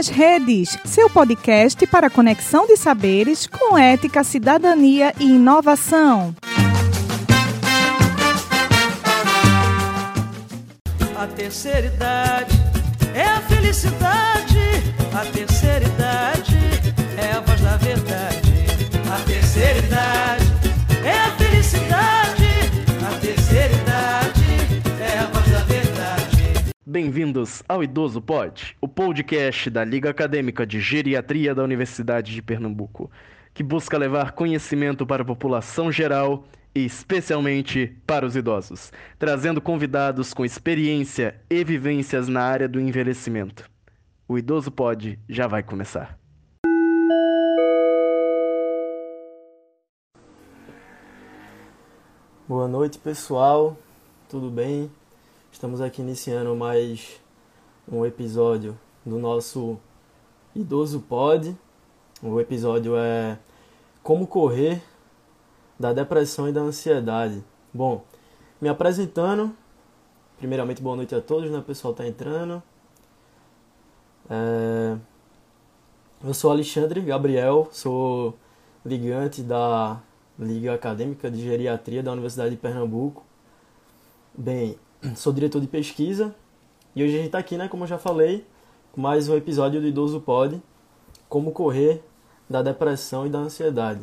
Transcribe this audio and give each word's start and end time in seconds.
nas 0.00 0.08
Redes, 0.08 0.78
seu 0.82 1.10
podcast 1.10 1.86
para 1.86 2.08
conexão 2.08 2.66
de 2.66 2.74
saberes 2.74 3.46
com 3.46 3.76
ética, 3.76 4.24
cidadania 4.24 5.12
e 5.20 5.26
inovação. 5.26 6.34
A 11.14 11.26
terceira 11.26 11.86
idade 11.88 12.56
é 13.14 13.24
a 13.24 13.40
felicidade. 13.42 14.58
A 15.12 15.26
terceira 15.26 15.49
Bem-vindos 26.92 27.62
ao 27.68 27.84
Idoso 27.84 28.20
Pod, 28.20 28.76
o 28.80 28.88
podcast 28.88 29.70
da 29.70 29.84
Liga 29.84 30.10
Acadêmica 30.10 30.66
de 30.66 30.80
Geriatria 30.80 31.54
da 31.54 31.62
Universidade 31.62 32.34
de 32.34 32.42
Pernambuco, 32.42 33.08
que 33.54 33.62
busca 33.62 33.96
levar 33.96 34.32
conhecimento 34.32 35.06
para 35.06 35.22
a 35.22 35.24
população 35.24 35.92
geral 35.92 36.48
e 36.74 36.84
especialmente 36.84 37.96
para 38.04 38.26
os 38.26 38.34
idosos, 38.34 38.92
trazendo 39.20 39.60
convidados 39.60 40.34
com 40.34 40.44
experiência 40.44 41.40
e 41.48 41.62
vivências 41.62 42.26
na 42.26 42.42
área 42.42 42.66
do 42.66 42.80
envelhecimento. 42.80 43.70
O 44.26 44.36
Idoso 44.36 44.72
Pod 44.72 45.16
já 45.28 45.46
vai 45.46 45.62
começar. 45.62 46.18
Boa 52.48 52.66
noite, 52.66 52.98
pessoal. 52.98 53.78
Tudo 54.28 54.50
bem? 54.50 54.90
Estamos 55.52 55.80
aqui 55.80 56.00
iniciando 56.00 56.54
mais 56.54 57.20
um 57.90 58.06
episódio 58.06 58.78
do 59.04 59.18
nosso 59.18 59.78
Idoso 60.54 61.00
Pod. 61.00 61.54
O 62.22 62.40
episódio 62.40 62.96
é 62.96 63.36
Como 64.02 64.26
correr 64.26 64.80
da 65.78 65.92
depressão 65.92 66.48
e 66.48 66.52
da 66.52 66.60
ansiedade. 66.60 67.44
Bom, 67.74 68.04
me 68.60 68.68
apresentando. 68.68 69.54
Primeiramente, 70.38 70.80
boa 70.80 70.96
noite 70.96 71.14
a 71.14 71.20
todos, 71.20 71.50
né? 71.50 71.58
O 71.58 71.62
pessoal 71.62 71.92
tá 71.92 72.06
entrando. 72.06 72.62
É... 74.30 74.96
Eu 76.24 76.32
sou 76.32 76.52
Alexandre 76.52 77.00
Gabriel, 77.02 77.68
sou 77.72 78.34
ligante 78.86 79.42
da 79.42 80.00
Liga 80.38 80.72
Acadêmica 80.74 81.30
de 81.30 81.42
Geriatria 81.42 82.02
da 82.02 82.12
Universidade 82.12 82.50
de 82.50 82.56
Pernambuco. 82.56 83.24
Bem, 84.32 84.78
sou 85.14 85.32
diretor 85.32 85.60
de 85.60 85.66
pesquisa 85.66 86.34
e 86.94 87.02
hoje 87.02 87.14
a 87.14 87.16
gente 87.16 87.26
está 87.26 87.38
aqui, 87.38 87.56
né, 87.56 87.68
como 87.68 87.84
eu 87.84 87.88
já 87.88 87.98
falei, 87.98 88.44
com 88.92 89.00
mais 89.00 89.28
um 89.28 89.36
episódio 89.36 89.80
do 89.80 89.86
Idoso 89.86 90.20
Pod, 90.20 90.60
como 91.28 91.52
correr 91.52 92.02
da 92.48 92.62
depressão 92.62 93.26
e 93.26 93.30
da 93.30 93.38
ansiedade. 93.38 94.00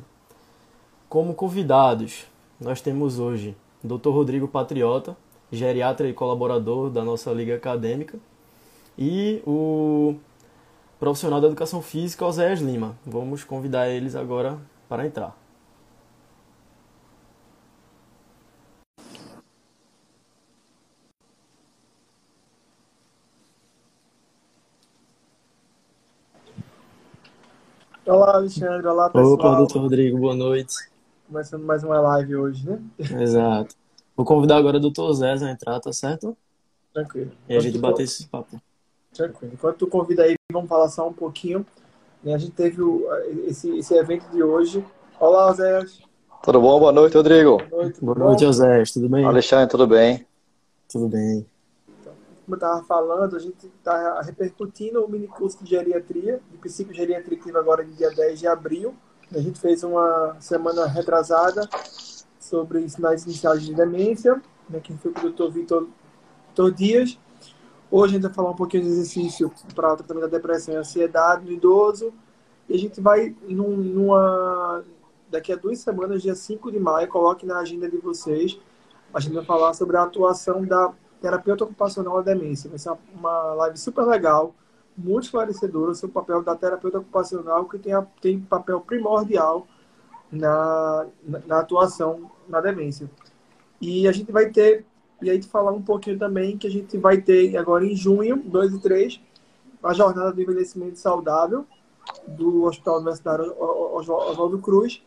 Como 1.08 1.34
convidados, 1.34 2.25
nós 2.59 2.81
temos 2.81 3.20
hoje 3.20 3.56
Dr. 3.84 4.09
Rodrigo 4.09 4.48
Patriota, 4.48 5.16
geriatra 5.52 6.08
e 6.09 6.14
colaborador 6.14 6.90
da 6.90 7.03
nossa 7.03 7.31
Liga 7.31 7.56
Acadêmica, 7.56 8.18
e 8.98 9.42
o 9.45 10.16
profissional 11.00 11.40
da 11.40 11.48
educação 11.48 11.81
física, 11.81 12.25
Oséias 12.25 12.59
Lima. 12.59 12.98
Vamos 13.06 13.44
convidar 13.44 13.88
eles 13.88 14.16
agora 14.16 14.58
para 14.90 15.06
entrar. 15.06 15.38
Olá, 28.07 28.35
Alexandre. 28.35 28.88
Olá, 28.88 29.09
pessoal. 29.09 29.34
Opa, 29.34 29.56
doutor 29.57 29.81
Rodrigo, 29.81 30.18
boa 30.18 30.34
noite. 30.34 30.73
Começando 31.28 31.63
mais 31.66 31.84
uma 31.84 32.00
live 32.00 32.38
hoje, 32.38 32.66
né? 32.66 32.79
Exato. 33.22 33.75
Vou 34.16 34.25
convidar 34.25 34.56
agora 34.56 34.78
o 34.78 34.79
doutor 34.79 35.12
Zé 35.12 35.34
a 35.34 35.51
entrar, 35.51 35.78
tá 35.81 35.91
certo? 35.91 36.35
Tranquilo. 36.94 37.31
E 37.50 37.57
a 37.57 37.59
gente 37.59 37.78
bater 37.78 38.03
esse 38.03 38.25
papo. 38.25 38.62
Tranquilo. 39.13 39.51
Enquanto 39.53 39.79
tu 39.79 39.88
convida 39.88 40.23
aí, 40.23 40.35
vamos 40.50 40.69
falar 40.69 40.88
só 40.88 41.06
um 41.06 41.12
pouquinho. 41.12 41.66
Né? 42.23 42.34
A 42.34 42.38
gente 42.38 42.53
teve 42.53 42.81
o, 42.81 43.06
esse, 43.46 43.78
esse 43.78 43.94
evento 43.94 44.25
de 44.31 44.41
hoje. 44.41 44.85
Olá, 45.19 45.51
Zé. 45.51 45.84
Tudo 46.41 46.62
bom? 46.62 46.79
Boa 46.79 46.94
noite, 46.94 47.17
Rodrigo. 47.17 47.57
Boa 47.69 47.84
noite. 47.84 48.00
Boa 48.00 48.17
noite, 48.17 48.46
José. 48.46 48.84
Tudo 48.94 49.09
bem? 49.09 49.25
Alexandre, 49.25 49.67
tudo 49.67 49.85
bem? 49.85 50.25
Tudo 50.90 51.09
bem. 51.09 51.46
Como 52.47 52.56
eu 52.56 52.59
estava 52.59 52.81
falando, 52.84 53.35
a 53.35 53.40
gente 53.40 53.66
está 53.66 54.22
repercutindo 54.22 55.03
o 55.03 55.12
mini 55.12 55.28
curso 55.28 55.62
de 55.62 55.69
geriatria, 55.69 56.40
de 56.50 56.58
psicogeriatria 56.59 57.38
que 57.38 57.52
agora 57.52 57.84
no 57.84 57.91
dia 57.91 58.09
10 58.09 58.40
de 58.40 58.47
abril. 58.47 58.96
A 59.35 59.40
gente 59.40 59.59
fez 59.59 59.84
uma 59.84 60.38
semana 60.40 60.88
retrasada 60.88 61.68
sobre 62.40 62.88
sinais 62.88 63.25
iniciais 63.25 63.63
de 63.63 63.75
demência, 63.75 64.41
né, 64.69 64.80
que 64.80 64.94
foi 64.94 65.12
com 65.12 65.28
o 65.28 65.30
Dr. 65.30 65.52
Vitor, 65.52 65.88
Vitor 66.47 66.72
Dias. 66.72 67.19
Hoje 67.91 68.12
a 68.12 68.16
gente 68.16 68.24
vai 68.28 68.34
falar 68.34 68.52
um 68.52 68.56
pouquinho 68.56 68.84
de 68.84 68.90
exercício 68.91 69.52
para 69.75 69.91
o 69.91 69.97
tratamento 69.97 70.29
da 70.29 70.38
depressão 70.38 70.74
e 70.74 70.78
ansiedade 70.78 71.44
no 71.44 71.52
idoso. 71.52 72.14
E 72.69 72.75
a 72.75 72.79
gente 72.79 73.02
vai, 73.02 73.35
num, 73.41 73.75
numa, 73.75 74.85
daqui 75.29 75.52
a 75.52 75.58
duas 75.58 75.79
semanas, 75.79 76.22
dia 76.22 76.34
5 76.34 76.72
de 76.72 76.79
maio, 76.79 77.09
coloque 77.09 77.46
na 77.46 77.59
agenda 77.59 77.90
de 77.90 77.97
vocês, 77.97 78.58
a 79.14 79.19
gente 79.19 79.34
vai 79.34 79.44
falar 79.44 79.74
sobre 79.74 79.97
a 79.97 80.03
atuação 80.03 80.64
da 80.64 80.94
terapeuta 81.22 81.63
ocupacional 81.63 82.22
da 82.23 82.33
demência. 82.33 82.69
Vai 82.69 82.79
ser 82.79 82.94
uma 83.13 83.53
live 83.53 83.78
super 83.78 84.05
legal, 84.05 84.53
muito 84.97 85.25
esclarecedora 85.25 85.94
sobre 85.94 86.11
o 86.11 86.13
papel 86.13 86.44
da 86.44 86.55
terapeuta 86.55 87.00
ocupacional, 87.00 87.66
que 87.66 87.78
tem, 87.78 87.94
a, 87.94 88.01
tem 88.22 88.39
papel 88.39 88.81
primordial 88.81 89.67
na, 90.31 91.07
na, 91.23 91.39
na, 91.45 91.59
atuação 91.59 92.29
na 92.47 92.59
demência. 92.59 93.09
E 93.79 94.07
a 94.07 94.11
gente 94.11 94.31
vai 94.31 94.50
ter, 94.50 94.85
e 95.22 95.29
aí 95.29 95.39
te 95.39 95.47
falar 95.47 95.72
um 95.72 95.81
pouquinho 95.81 96.17
também, 96.17 96.57
que 96.57 96.67
a 96.67 96.72
gente 96.72 96.97
vai 96.97 97.22
ter 97.22 97.55
agora 97.57 97.85
em 97.85 97.95
junho, 97.95 98.38
2 98.38 98.73
e 98.73 98.79
3, 98.79 99.22
a 99.84 99.94
jornada 99.94 100.31
do 100.34 100.41
envelhecimento 100.41 100.97
saudável 100.97 101.66
do 102.28 102.63
Hospital 102.63 102.95
Universitário 102.95 103.53
Oswaldo 103.59 104.59
Cruz, 104.59 105.03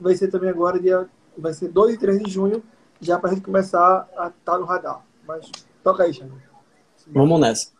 vai 0.00 0.14
ser 0.16 0.28
também 0.28 0.50
agora, 0.50 0.80
dia, 0.80 1.08
vai 1.36 1.52
ser 1.52 1.68
2 1.68 1.94
e 1.94 1.98
3 1.98 2.22
de 2.22 2.30
junho, 2.30 2.62
já 3.00 3.18
para 3.18 3.30
a 3.30 3.34
gente 3.34 3.44
começar 3.44 4.08
a 4.16 4.28
estar 4.28 4.32
tá 4.44 4.58
no 4.58 4.64
radar. 4.64 5.07
Mas 5.28 5.50
toca 5.84 6.04
aí, 6.04 6.14
Xavier. 6.14 6.48
Vamos 7.08 7.38
nessa. 7.38 7.70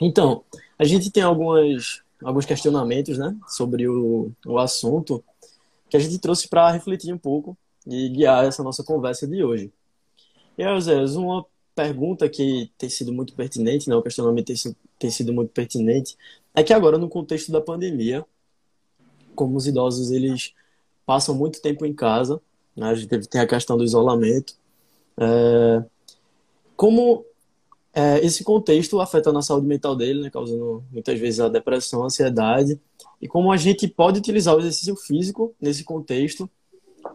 Então, 0.00 0.42
a 0.76 0.82
gente 0.82 1.08
tem 1.08 1.22
algumas, 1.22 2.02
alguns 2.20 2.44
questionamentos 2.44 3.16
né, 3.16 3.36
sobre 3.46 3.86
o, 3.88 4.32
o 4.44 4.58
assunto 4.58 5.22
que 5.88 5.96
a 5.96 6.00
gente 6.00 6.18
trouxe 6.18 6.48
para 6.48 6.72
refletir 6.72 7.14
um 7.14 7.18
pouco 7.18 7.56
e 7.86 8.08
guiar 8.08 8.44
essa 8.44 8.64
nossa 8.64 8.82
conversa 8.82 9.24
de 9.24 9.42
hoje. 9.44 9.72
E 10.58 10.80
Zé, 10.80 11.04
uma 11.16 11.46
pergunta 11.76 12.28
que 12.28 12.72
tem 12.76 12.90
sido 12.90 13.12
muito 13.12 13.34
pertinente, 13.34 13.88
né, 13.88 13.94
o 13.94 14.02
questionamento 14.02 14.46
tem, 14.46 14.76
tem 14.98 15.10
sido 15.10 15.32
muito 15.32 15.52
pertinente, 15.52 16.16
é 16.52 16.64
que 16.64 16.72
agora, 16.72 16.98
no 16.98 17.08
contexto 17.08 17.52
da 17.52 17.60
pandemia, 17.60 18.26
como 19.36 19.56
os 19.56 19.68
idosos 19.68 20.10
eles 20.10 20.52
passam 21.06 21.36
muito 21.36 21.62
tempo 21.62 21.86
em 21.86 21.94
casa, 21.94 22.40
né, 22.76 22.88
a 22.88 22.94
gente 22.94 23.28
tem 23.28 23.40
a 23.40 23.46
questão 23.46 23.78
do 23.78 23.84
isolamento, 23.84 24.54
é, 25.16 25.84
como 26.78 27.26
é, 27.92 28.24
esse 28.24 28.44
contexto 28.44 29.00
afeta 29.00 29.32
na 29.32 29.42
saúde 29.42 29.66
mental 29.66 29.96
dele, 29.96 30.22
né, 30.22 30.30
causando 30.30 30.84
muitas 30.92 31.18
vezes 31.18 31.40
a 31.40 31.48
depressão, 31.48 32.04
a 32.04 32.06
ansiedade, 32.06 32.80
e 33.20 33.26
como 33.26 33.50
a 33.50 33.56
gente 33.56 33.88
pode 33.88 34.20
utilizar 34.20 34.54
o 34.54 34.60
exercício 34.60 34.94
físico 34.94 35.52
nesse 35.60 35.82
contexto 35.82 36.48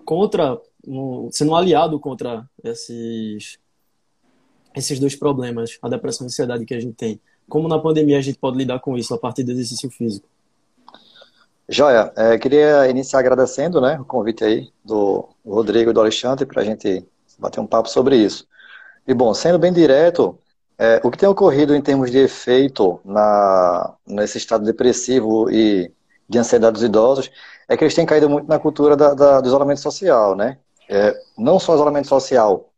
contra, 0.04 0.60
um, 0.86 1.30
sendo 1.32 1.52
um 1.52 1.56
aliado 1.56 1.98
contra 1.98 2.46
esses, 2.62 3.58
esses 4.76 5.00
dois 5.00 5.16
problemas, 5.16 5.78
a 5.82 5.88
depressão 5.88 6.26
e 6.26 6.28
a 6.28 6.28
ansiedade 6.28 6.66
que 6.66 6.74
a 6.74 6.80
gente 6.82 6.96
tem. 6.96 7.22
Como 7.48 7.70
na 7.70 7.80
pandemia 7.80 8.18
a 8.18 8.22
gente 8.22 8.38
pode 8.38 8.58
lidar 8.58 8.82
com 8.82 8.98
isso 8.98 9.14
a 9.14 9.18
partir 9.18 9.44
do 9.44 9.52
exercício 9.54 9.90
físico? 9.90 10.28
Joia, 11.70 12.12
é, 12.18 12.38
queria 12.38 12.90
iniciar 12.90 13.20
agradecendo 13.20 13.80
né, 13.80 13.98
o 13.98 14.04
convite 14.04 14.44
aí 14.44 14.70
do 14.84 15.30
Rodrigo 15.46 15.92
e 15.92 15.94
do 15.94 16.02
Alexandre 16.02 16.46
para 16.46 16.62
a 16.62 16.66
gente 16.66 17.06
bater 17.40 17.62
um 17.62 17.66
papo 17.66 17.88
sobre 17.88 18.18
isso. 18.18 18.46
E 19.08 19.14
bom, 19.14 19.34
sendo 19.34 19.60
bem 19.60 19.74
direto, 19.74 20.38
é, 20.78 21.02
o 21.04 21.12
que 21.12 21.18
tem 21.18 21.28
ocorrido 21.28 21.76
em 21.76 21.82
termos 21.82 22.10
de 22.10 22.18
efeito 22.18 23.00
na, 23.04 23.94
nesse 24.08 24.38
estado 24.38 24.64
depressivo 24.64 25.50
e 25.52 25.92
de 26.28 26.38
ansiedade 26.38 26.74
dos 26.74 26.84
idosos 26.84 27.30
é 27.68 27.76
que 27.78 27.84
eles 27.84 27.94
têm 27.94 28.06
caído 28.06 28.30
muito 28.30 28.48
na 28.48 28.60
cultura 28.60 28.96
da, 28.96 29.14
da, 29.14 29.42
do 29.42 29.48
isolamento 29.48 29.82
social, 29.82 30.36
né? 30.36 30.58
É, 30.90 31.14
não 31.38 31.60
só 31.60 31.76
isolamento 31.76 32.08
social 32.08 32.70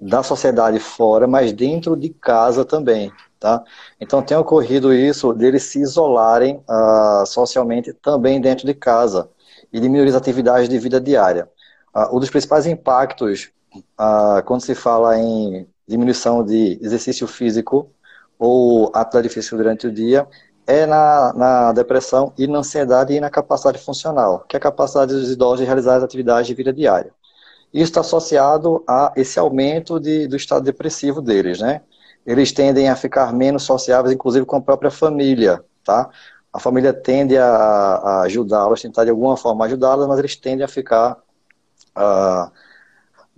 da 0.00 0.22
sociedade 0.22 0.78
fora, 0.78 1.26
mas 1.26 1.52
dentro 1.52 1.96
de 1.96 2.08
casa 2.10 2.64
também, 2.64 3.12
tá? 3.38 3.62
Então 4.00 4.22
tem 4.22 4.36
ocorrido 4.36 4.92
isso 4.92 5.32
deles 5.32 5.64
se 5.64 5.80
isolarem 5.80 6.62
uh, 6.68 7.26
socialmente 7.26 7.92
também 7.92 8.40
dentro 8.40 8.66
de 8.66 8.74
casa 8.74 9.28
e 9.72 9.80
diminuir 9.80 10.08
as 10.08 10.14
atividades 10.14 10.68
de 10.68 10.78
vida 10.78 11.00
diária. 11.00 11.48
Uh, 11.94 12.16
um 12.16 12.20
dos 12.20 12.30
principais 12.30 12.66
impactos 12.66 13.50
ah, 13.96 14.42
quando 14.46 14.62
se 14.62 14.74
fala 14.74 15.18
em 15.18 15.68
diminuição 15.86 16.44
de 16.44 16.78
exercício 16.82 17.26
físico 17.26 17.90
ou 18.38 18.90
atividade 18.94 19.28
física 19.28 19.56
durante 19.56 19.86
o 19.86 19.92
dia, 19.92 20.26
é 20.66 20.84
na, 20.86 21.32
na 21.32 21.72
depressão 21.72 22.32
e 22.36 22.46
na 22.46 22.58
ansiedade 22.58 23.14
e 23.14 23.20
na 23.20 23.30
capacidade 23.30 23.78
funcional, 23.78 24.44
que 24.46 24.54
é 24.54 24.58
a 24.58 24.60
capacidade 24.60 25.14
dos 25.14 25.30
idosos 25.30 25.60
de 25.60 25.64
realizar 25.64 25.96
as 25.96 26.02
atividades 26.02 26.46
de 26.46 26.54
vida 26.54 26.72
diária. 26.72 27.10
Isso 27.72 27.84
está 27.84 28.00
associado 28.00 28.82
a 28.86 29.12
esse 29.16 29.38
aumento 29.38 29.98
de, 29.98 30.26
do 30.26 30.36
estado 30.36 30.64
depressivo 30.64 31.20
deles, 31.20 31.60
né? 31.60 31.82
Eles 32.26 32.52
tendem 32.52 32.88
a 32.88 32.96
ficar 32.96 33.32
menos 33.32 33.62
sociáveis, 33.62 34.14
inclusive 34.14 34.44
com 34.44 34.56
a 34.56 34.60
própria 34.60 34.90
família, 34.90 35.64
tá? 35.84 36.10
A 36.52 36.58
família 36.58 36.92
tende 36.92 37.36
a, 37.36 37.46
a 37.46 38.22
ajudá-los, 38.22 38.82
tentar 38.82 39.04
de 39.04 39.10
alguma 39.10 39.36
forma 39.36 39.64
ajudá-los, 39.64 40.06
mas 40.06 40.18
eles 40.18 40.36
tendem 40.36 40.64
a 40.64 40.68
ficar, 40.68 41.16
uh, 41.96 42.50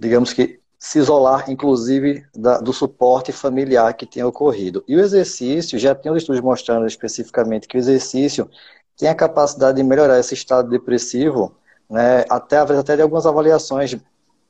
digamos 0.01 0.33
que, 0.33 0.59
se 0.79 0.99
isolar, 0.99 1.51
inclusive, 1.51 2.25
da, 2.35 2.59
do 2.59 2.73
suporte 2.73 3.33
familiar 3.33 3.93
que 3.93 4.07
tem 4.07 4.25
ocorrido. 4.25 4.83
E 4.89 4.97
o 4.97 5.01
exercício, 5.01 5.79
já 5.79 5.95
tem 5.95 6.11
os 6.11 6.23
estudos 6.23 6.41
mostrando 6.41 6.87
especificamente 6.87 7.69
que 7.69 7.77
o 7.77 7.79
exercício 7.79 8.49
tem 8.97 9.11
a 9.11 9.15
capacidade 9.15 9.77
de 9.77 9.83
melhorar 9.83 10.19
esse 10.19 10.33
estado 10.33 10.71
depressivo, 10.71 11.55
né, 11.89 12.25
até, 12.31 12.57
até 12.57 12.97
de 12.97 13.03
algumas 13.03 13.27
avaliações 13.27 13.95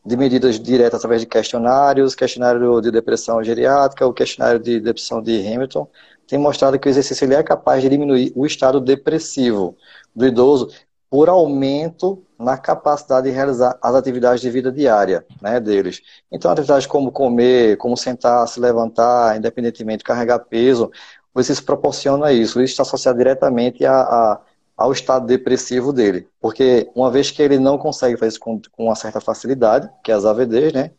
de 0.07 0.17
medidas 0.17 0.61
diretas 0.61 0.99
através 0.99 1.21
de 1.21 1.27
questionários, 1.27 2.15
questionário 2.15 2.81
de 2.81 2.93
depressão 2.93 3.43
geriátrica, 3.43 4.07
o 4.07 4.13
questionário 4.13 4.61
de 4.61 4.79
depressão 4.79 5.21
de 5.21 5.47
Hamilton, 5.47 5.89
tem 6.29 6.39
mostrado 6.39 6.79
que 6.79 6.89
o 6.89 6.91
exercício 6.91 7.25
ele 7.25 7.35
é 7.35 7.43
capaz 7.43 7.83
de 7.83 7.89
diminuir 7.89 8.33
o 8.37 8.47
estado 8.47 8.81
depressivo 8.81 9.77
do 10.15 10.25
idoso 10.25 10.71
por 11.11 11.29
aumento 11.29 12.23
na 12.41 12.57
capacidade 12.57 13.29
de 13.29 13.35
realizar 13.35 13.79
as 13.83 13.95
atividades 13.95 14.41
de 14.41 14.51
vida 14.51 14.73
diária 14.73 15.25
né, 15.43 15.61
deles. 15.61 16.01
Então, 16.33 16.51
atividades 16.51 16.87
como 16.87 17.13
comer, 17.13 17.77
como 17.77 17.97
sentar, 17.97 18.49
se 18.49 18.59
levantar, 18.59 19.37
independentemente 19.37 19.99
de 19.99 20.05
carregar 20.05 20.39
peso, 20.41 20.91
o 21.35 21.41
exercício 21.41 21.67
proporciona 21.67 22.33
isso. 22.33 22.61
Isso 22.61 22.73
está 22.73 22.83
associado 22.83 23.19
diretamente 23.19 23.85
a, 23.85 24.01
a 24.01 24.41
ao 24.81 24.93
estado 24.93 25.27
depressivo 25.27 25.93
dele. 25.93 26.27
Porque 26.41 26.91
uma 26.95 27.11
vez 27.11 27.31
que 27.31 27.43
ele 27.43 27.59
não 27.59 27.77
consegue 27.77 28.17
fazer 28.17 28.31
isso 28.31 28.41
com, 28.41 28.59
com 28.73 28.85
uma 28.85 28.95
certa 28.95 29.21
facilidade, 29.21 29.91
que 30.03 30.11
é 30.11 30.15
as 30.15 30.25
AVDs, 30.25 30.73
né, 30.73 30.93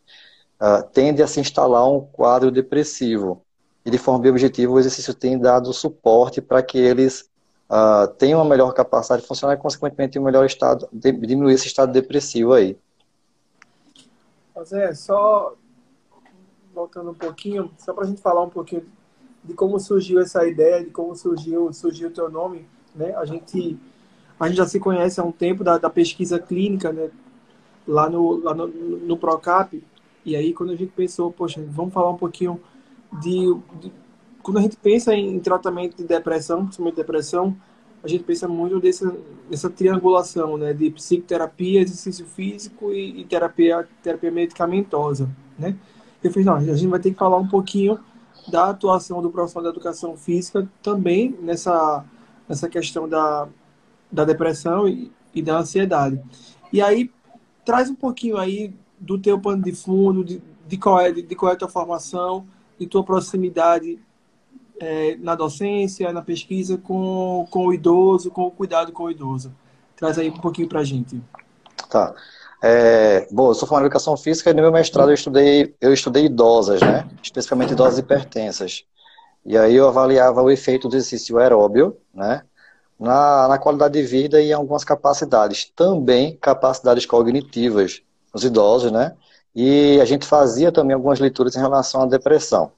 uh, 0.60 0.84
tende 0.92 1.20
a 1.20 1.26
se 1.26 1.40
instalar 1.40 1.90
um 1.90 2.00
quadro 2.00 2.52
depressivo. 2.52 3.44
E 3.84 3.90
de 3.90 3.98
forma 3.98 4.20
bem 4.20 4.30
objetiva, 4.30 4.72
o 4.72 4.78
exercício 4.78 5.12
tem 5.12 5.36
dado 5.36 5.72
suporte 5.72 6.40
para 6.40 6.62
que 6.62 6.78
eles 6.78 7.28
uh, 7.72 8.36
uma 8.36 8.44
melhor 8.44 8.72
capacidade 8.74 9.22
de 9.22 9.28
funcionar 9.28 9.54
e, 9.54 9.56
consequentemente, 9.56 10.18
um 10.18 10.24
melhor 10.24 10.44
estado, 10.44 10.86
de, 10.92 11.10
diminuir 11.12 11.54
esse 11.54 11.66
estado 11.66 11.90
depressivo 11.90 12.52
aí. 12.52 12.76
Mas 14.54 14.72
é, 14.72 14.94
só 14.94 15.54
voltando 16.74 17.10
um 17.10 17.14
pouquinho, 17.14 17.70
só 17.78 17.92
para 17.92 18.04
a 18.04 18.06
gente 18.06 18.20
falar 18.20 18.42
um 18.42 18.50
pouquinho 18.50 18.84
de 19.42 19.54
como 19.54 19.80
surgiu 19.80 20.20
essa 20.20 20.46
ideia, 20.46 20.84
de 20.84 20.90
como 20.90 21.16
surgiu, 21.16 21.72
surgiu 21.72 22.08
o 22.08 22.12
teu 22.12 22.30
nome, 22.30 22.66
né? 22.94 23.14
A 23.16 23.24
gente, 23.24 23.78
a 24.38 24.46
gente 24.46 24.56
já 24.56 24.66
se 24.66 24.78
conhece 24.78 25.20
há 25.20 25.24
um 25.24 25.32
tempo 25.32 25.64
da, 25.64 25.78
da 25.78 25.90
pesquisa 25.90 26.38
clínica, 26.38 26.92
né? 26.92 27.10
Lá 27.86 28.08
no, 28.08 28.36
lá 28.36 28.54
no, 28.54 28.68
no 28.68 29.16
Procap. 29.16 29.82
E 30.24 30.36
aí, 30.36 30.52
quando 30.52 30.70
a 30.70 30.76
gente 30.76 30.92
pensou, 30.92 31.32
poxa, 31.32 31.62
vamos 31.68 31.92
falar 31.92 32.10
um 32.10 32.16
pouquinho 32.16 32.60
de, 33.20 33.52
de 33.80 33.92
quando 34.42 34.58
a 34.58 34.62
gente 34.62 34.76
pensa 34.76 35.14
em 35.14 35.38
tratamento 35.40 35.96
de 35.96 36.04
depressão, 36.04 36.64
principalmente 36.64 36.96
depressão, 36.96 37.56
a 38.02 38.08
gente 38.08 38.24
pensa 38.24 38.48
muito 38.48 38.80
dessa, 38.80 39.14
dessa 39.48 39.70
triangulação, 39.70 40.56
né, 40.56 40.72
de 40.72 40.90
psicoterapia, 40.90 41.80
exercício 41.80 42.26
físico 42.26 42.92
e, 42.92 43.20
e, 43.20 43.24
terapia, 43.24 43.88
terapia 44.02 44.30
medicamentosa, 44.30 45.30
né? 45.58 45.76
Eu 46.22 46.30
fiz, 46.30 46.44
não, 46.44 46.54
a 46.54 46.60
gente 46.60 46.86
vai 46.86 47.00
ter 47.00 47.10
que 47.10 47.18
falar 47.18 47.36
um 47.36 47.48
pouquinho 47.48 47.98
da 48.48 48.70
atuação 48.70 49.22
do 49.22 49.30
profissional 49.30 49.64
da 49.64 49.76
educação 49.76 50.16
física 50.16 50.68
também 50.82 51.36
nessa 51.40 52.04
essa 52.48 52.68
questão 52.68 53.08
da, 53.08 53.48
da 54.10 54.24
depressão 54.24 54.88
e, 54.88 55.10
e 55.34 55.42
da 55.42 55.58
ansiedade. 55.58 56.20
E 56.72 56.80
aí, 56.80 57.10
traz 57.64 57.90
um 57.90 57.94
pouquinho 57.94 58.36
aí 58.36 58.74
do 58.98 59.18
teu 59.18 59.40
pano 59.40 59.62
de 59.62 59.72
fundo, 59.72 60.24
de, 60.24 60.42
de, 60.66 60.76
qual, 60.76 61.00
é, 61.00 61.10
de, 61.10 61.22
de 61.22 61.34
qual 61.34 61.50
é 61.50 61.54
a 61.54 61.58
tua 61.58 61.68
formação, 61.68 62.46
de 62.78 62.86
tua 62.86 63.02
proximidade 63.02 63.98
é, 64.80 65.16
na 65.16 65.34
docência, 65.34 66.12
na 66.12 66.22
pesquisa 66.22 66.76
com, 66.76 67.46
com 67.50 67.66
o 67.66 67.74
idoso, 67.74 68.30
com 68.30 68.46
o 68.46 68.50
cuidado 68.50 68.92
com 68.92 69.04
o 69.04 69.10
idoso. 69.10 69.52
Traz 69.96 70.18
aí 70.18 70.28
um 70.28 70.38
pouquinho 70.38 70.68
para 70.68 70.80
a 70.80 70.84
gente. 70.84 71.20
Tá. 71.88 72.14
É, 72.62 73.26
bom, 73.30 73.50
eu 73.50 73.54
sou 73.54 73.66
formado 73.66 73.84
em 73.84 73.86
educação 73.86 74.16
física 74.16 74.50
e 74.50 74.54
no 74.54 74.62
meu 74.62 74.70
mestrado 74.70 75.10
eu 75.10 75.14
estudei, 75.14 75.74
eu 75.80 75.92
estudei 75.92 76.26
idosas, 76.26 76.80
né? 76.80 77.08
Especificamente 77.22 77.72
idosas 77.72 77.98
hipertensas. 77.98 78.84
E 79.44 79.58
aí 79.58 79.74
eu 79.74 79.88
avaliava 79.88 80.40
o 80.40 80.50
efeito 80.50 80.88
do 80.88 80.96
exercício 80.96 81.38
aeróbio, 81.38 81.96
né? 82.14 82.42
Na, 82.98 83.48
na 83.48 83.58
qualidade 83.58 83.94
de 83.94 84.06
vida 84.06 84.40
e 84.40 84.52
algumas 84.52 84.84
capacidades. 84.84 85.72
Também 85.74 86.36
capacidades 86.36 87.04
cognitivas 87.04 88.00
nos 88.32 88.44
idosos, 88.44 88.92
né? 88.92 89.16
E 89.54 90.00
a 90.00 90.04
gente 90.04 90.24
fazia 90.24 90.70
também 90.70 90.94
algumas 90.94 91.18
leituras 91.18 91.56
em 91.56 91.60
relação 91.60 92.02
à 92.02 92.06
depressão. 92.06 92.72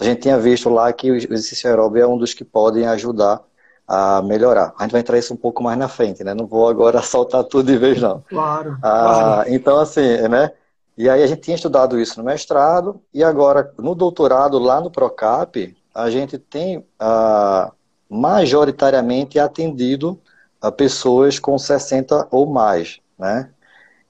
A 0.00 0.04
gente 0.04 0.20
tinha 0.22 0.38
visto 0.38 0.68
lá 0.68 0.92
que 0.92 1.10
o 1.10 1.16
exercício 1.16 1.68
aeróbio 1.68 2.02
é 2.02 2.06
um 2.06 2.18
dos 2.18 2.34
que 2.34 2.44
podem 2.44 2.86
ajudar 2.86 3.40
a 3.88 4.20
melhorar. 4.22 4.74
A 4.78 4.82
gente 4.82 4.92
vai 4.92 5.00
entrar 5.00 5.18
isso 5.18 5.32
um 5.32 5.36
pouco 5.36 5.62
mais 5.62 5.78
na 5.78 5.88
frente, 5.88 6.24
né? 6.24 6.34
Não 6.34 6.46
vou 6.46 6.68
agora 6.68 7.00
soltar 7.02 7.44
tudo 7.44 7.66
de 7.72 7.78
vez, 7.78 8.00
não. 8.00 8.22
Claro. 8.28 8.78
Ah, 8.82 9.42
claro. 9.44 9.54
Então, 9.54 9.78
assim, 9.78 10.28
né? 10.28 10.50
E 10.98 11.08
aí 11.08 11.22
a 11.22 11.26
gente 11.26 11.42
tinha 11.42 11.54
estudado 11.54 12.00
isso 12.00 12.18
no 12.18 12.24
mestrado 12.24 13.00
e 13.12 13.22
agora 13.22 13.72
no 13.78 13.94
doutorado 13.94 14.58
lá 14.58 14.80
no 14.80 14.90
Procap, 14.90 15.76
a 15.94 16.10
gente 16.10 16.38
tem 16.38 16.84
ah, 16.98 17.70
majoritariamente 18.08 19.38
atendido 19.38 20.20
a 20.60 20.72
pessoas 20.72 21.38
com 21.38 21.58
60 21.58 22.28
ou 22.30 22.46
mais, 22.46 22.98
né? 23.18 23.50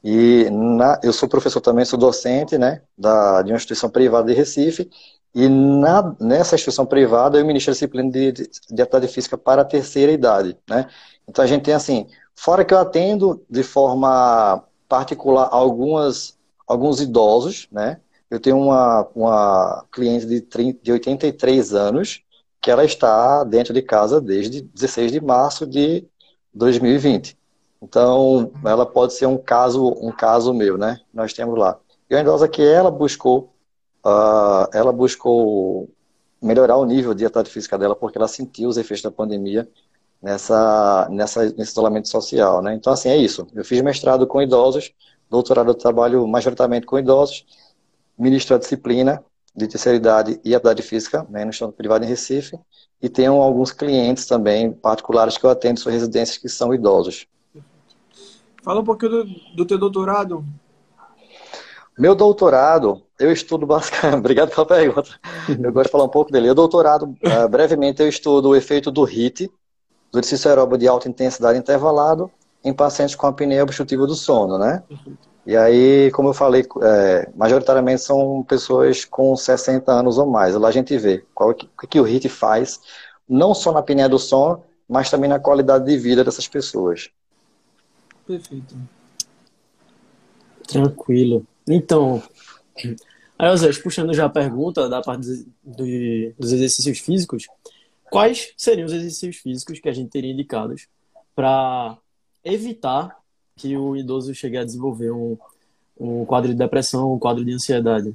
E 0.02 0.48
na, 0.50 1.00
eu 1.02 1.12
sou 1.12 1.28
professor 1.28 1.60
também, 1.60 1.84
sou 1.84 1.98
docente, 1.98 2.56
né, 2.56 2.80
da, 2.96 3.42
de 3.42 3.50
uma 3.50 3.56
instituição 3.56 3.90
privada 3.90 4.28
de 4.28 4.34
Recife, 4.34 4.88
e 5.36 5.50
na, 5.50 6.16
nessa 6.18 6.54
instituição 6.54 6.86
privada 6.86 7.36
eu 7.36 7.44
ministro 7.44 7.70
a 7.70 7.74
disciplina 7.74 8.10
de, 8.10 8.32
de, 8.32 8.50
de 8.70 8.82
atividade 8.82 9.06
física 9.08 9.36
para 9.36 9.60
a 9.60 9.66
terceira 9.66 10.10
idade, 10.10 10.56
né? 10.66 10.88
Então 11.28 11.44
a 11.44 11.46
gente 11.46 11.64
tem 11.64 11.74
assim, 11.74 12.06
fora 12.34 12.64
que 12.64 12.72
eu 12.72 12.78
atendo 12.78 13.44
de 13.50 13.62
forma 13.62 14.64
particular 14.88 15.50
algumas, 15.52 16.38
alguns 16.66 17.02
idosos, 17.02 17.68
né? 17.70 18.00
Eu 18.30 18.40
tenho 18.40 18.56
uma, 18.58 19.06
uma 19.14 19.84
cliente 19.92 20.24
de, 20.24 20.40
30, 20.40 20.80
de 20.82 20.92
83 20.92 21.74
anos 21.74 22.22
que 22.58 22.70
ela 22.70 22.84
está 22.86 23.44
dentro 23.44 23.74
de 23.74 23.82
casa 23.82 24.22
desde 24.22 24.62
16 24.62 25.12
de 25.12 25.20
março 25.20 25.66
de 25.66 26.06
2020. 26.54 27.36
Então, 27.82 28.50
ela 28.64 28.86
pode 28.86 29.12
ser 29.12 29.26
um 29.26 29.36
caso, 29.36 29.86
um 30.00 30.10
caso 30.10 30.54
meu, 30.54 30.78
né? 30.78 30.98
Nós 31.12 31.34
temos 31.34 31.58
lá. 31.58 31.78
E 32.08 32.14
a 32.16 32.20
idosa 32.20 32.48
que 32.48 32.62
ela 32.62 32.90
buscou, 32.90 33.52
uh, 34.06 34.68
ela 34.72 34.92
buscou 34.92 35.90
melhorar 36.40 36.76
o 36.76 36.84
nível 36.84 37.12
de 37.12 37.24
atividade 37.24 37.50
física 37.50 37.76
dela 37.76 37.96
porque 37.96 38.16
ela 38.16 38.28
sentiu 38.28 38.68
os 38.68 38.76
efeitos 38.76 39.02
da 39.02 39.10
pandemia 39.10 39.68
nessa, 40.22 41.08
nessa, 41.10 41.44
nesse 41.44 41.72
isolamento 41.72 42.08
social, 42.08 42.62
né? 42.62 42.74
Então, 42.74 42.92
assim, 42.92 43.08
é 43.08 43.16
isso. 43.16 43.46
Eu 43.52 43.64
fiz 43.64 43.80
mestrado 43.82 44.26
com 44.26 44.40
idosos, 44.40 44.92
doutorado 45.28 45.70
eu 45.70 45.74
trabalho 45.74 46.26
majoritariamente 46.26 46.86
com 46.86 46.98
idosos, 46.98 47.44
ministro 48.16 48.54
a 48.54 48.58
disciplina 48.58 49.22
de 49.54 49.66
terceira 49.66 49.96
idade 49.96 50.40
e 50.44 50.54
atividade 50.54 50.82
física, 50.82 51.26
né, 51.30 51.44
no 51.44 51.50
Estado 51.50 51.72
Privado 51.72 52.04
em 52.04 52.08
Recife, 52.08 52.58
e 53.00 53.08
tenho 53.08 53.40
alguns 53.40 53.72
clientes 53.72 54.26
também 54.26 54.70
particulares 54.70 55.38
que 55.38 55.44
eu 55.44 55.50
atendo 55.50 55.80
suas 55.80 55.94
residências 55.94 56.36
que 56.36 56.48
são 56.48 56.74
idosos. 56.74 57.26
Fala 58.62 58.80
um 58.80 58.84
pouquinho 58.84 59.24
do, 59.24 59.24
do 59.56 59.64
teu 59.64 59.78
doutorado. 59.78 60.44
Meu 61.98 62.14
doutorado, 62.14 63.05
eu 63.18 63.32
estudo 63.32 63.66
basicamente. 63.66 64.18
Obrigado 64.20 64.50
pela 64.50 64.66
pergunta. 64.66 65.10
Eu 65.48 65.72
gosto 65.72 65.86
de 65.86 65.92
falar 65.92 66.04
um 66.04 66.08
pouco 66.08 66.30
dele. 66.30 66.50
O 66.50 66.54
doutorado, 66.54 67.04
uh, 67.04 67.48
brevemente, 67.48 68.02
eu 68.02 68.08
estudo 68.08 68.50
o 68.50 68.56
efeito 68.56 68.90
do 68.90 69.04
HIT, 69.04 69.50
do 70.12 70.18
exercício 70.18 70.48
aeróbio 70.48 70.78
de 70.78 70.86
alta 70.86 71.08
intensidade 71.08 71.58
intervalado, 71.58 72.30
em 72.64 72.72
pacientes 72.72 73.14
com 73.14 73.26
apneia 73.26 73.62
obstrutiva 73.62 74.06
do 74.06 74.14
sono, 74.14 74.58
né? 74.58 74.82
E 75.46 75.56
aí, 75.56 76.10
como 76.10 76.30
eu 76.30 76.34
falei, 76.34 76.66
é, 76.82 77.30
majoritariamente 77.36 78.02
são 78.02 78.42
pessoas 78.42 79.04
com 79.04 79.36
60 79.36 79.92
anos 79.92 80.18
ou 80.18 80.26
mais. 80.26 80.54
Lá 80.56 80.68
a 80.68 80.72
gente 80.72 80.96
vê 80.98 81.24
qual, 81.32 81.50
o 81.50 81.54
que, 81.54 81.68
que 81.86 82.00
o 82.00 82.06
HIT 82.06 82.28
faz, 82.28 82.80
não 83.28 83.54
só 83.54 83.72
na 83.72 83.78
apneia 83.78 84.08
do 84.08 84.18
sono, 84.18 84.64
mas 84.88 85.08
também 85.08 85.30
na 85.30 85.38
qualidade 85.38 85.84
de 85.84 85.96
vida 85.96 86.24
dessas 86.24 86.48
pessoas. 86.48 87.10
Perfeito. 88.26 88.76
Tranquilo. 90.66 91.46
Então, 91.68 92.22
aí, 93.38 93.50
José, 93.50 93.70
puxando 93.82 94.14
já 94.14 94.26
a 94.26 94.30
pergunta 94.30 94.88
da 94.88 95.00
parte 95.00 95.46
de, 95.64 96.34
dos 96.38 96.52
exercícios 96.52 96.98
físicos, 96.98 97.46
quais 98.10 98.52
seriam 98.56 98.86
os 98.86 98.92
exercícios 98.92 99.36
físicos 99.36 99.80
que 99.80 99.88
a 99.88 99.92
gente 99.92 100.10
teria 100.10 100.32
indicados 100.32 100.88
para 101.34 101.98
evitar 102.44 103.16
que 103.56 103.76
o 103.76 103.96
idoso 103.96 104.34
chegue 104.34 104.58
a 104.58 104.64
desenvolver 104.64 105.10
um, 105.10 105.36
um 105.98 106.24
quadro 106.24 106.50
de 106.50 106.56
depressão, 106.56 107.14
um 107.14 107.18
quadro 107.18 107.44
de 107.44 107.52
ansiedade? 107.52 108.14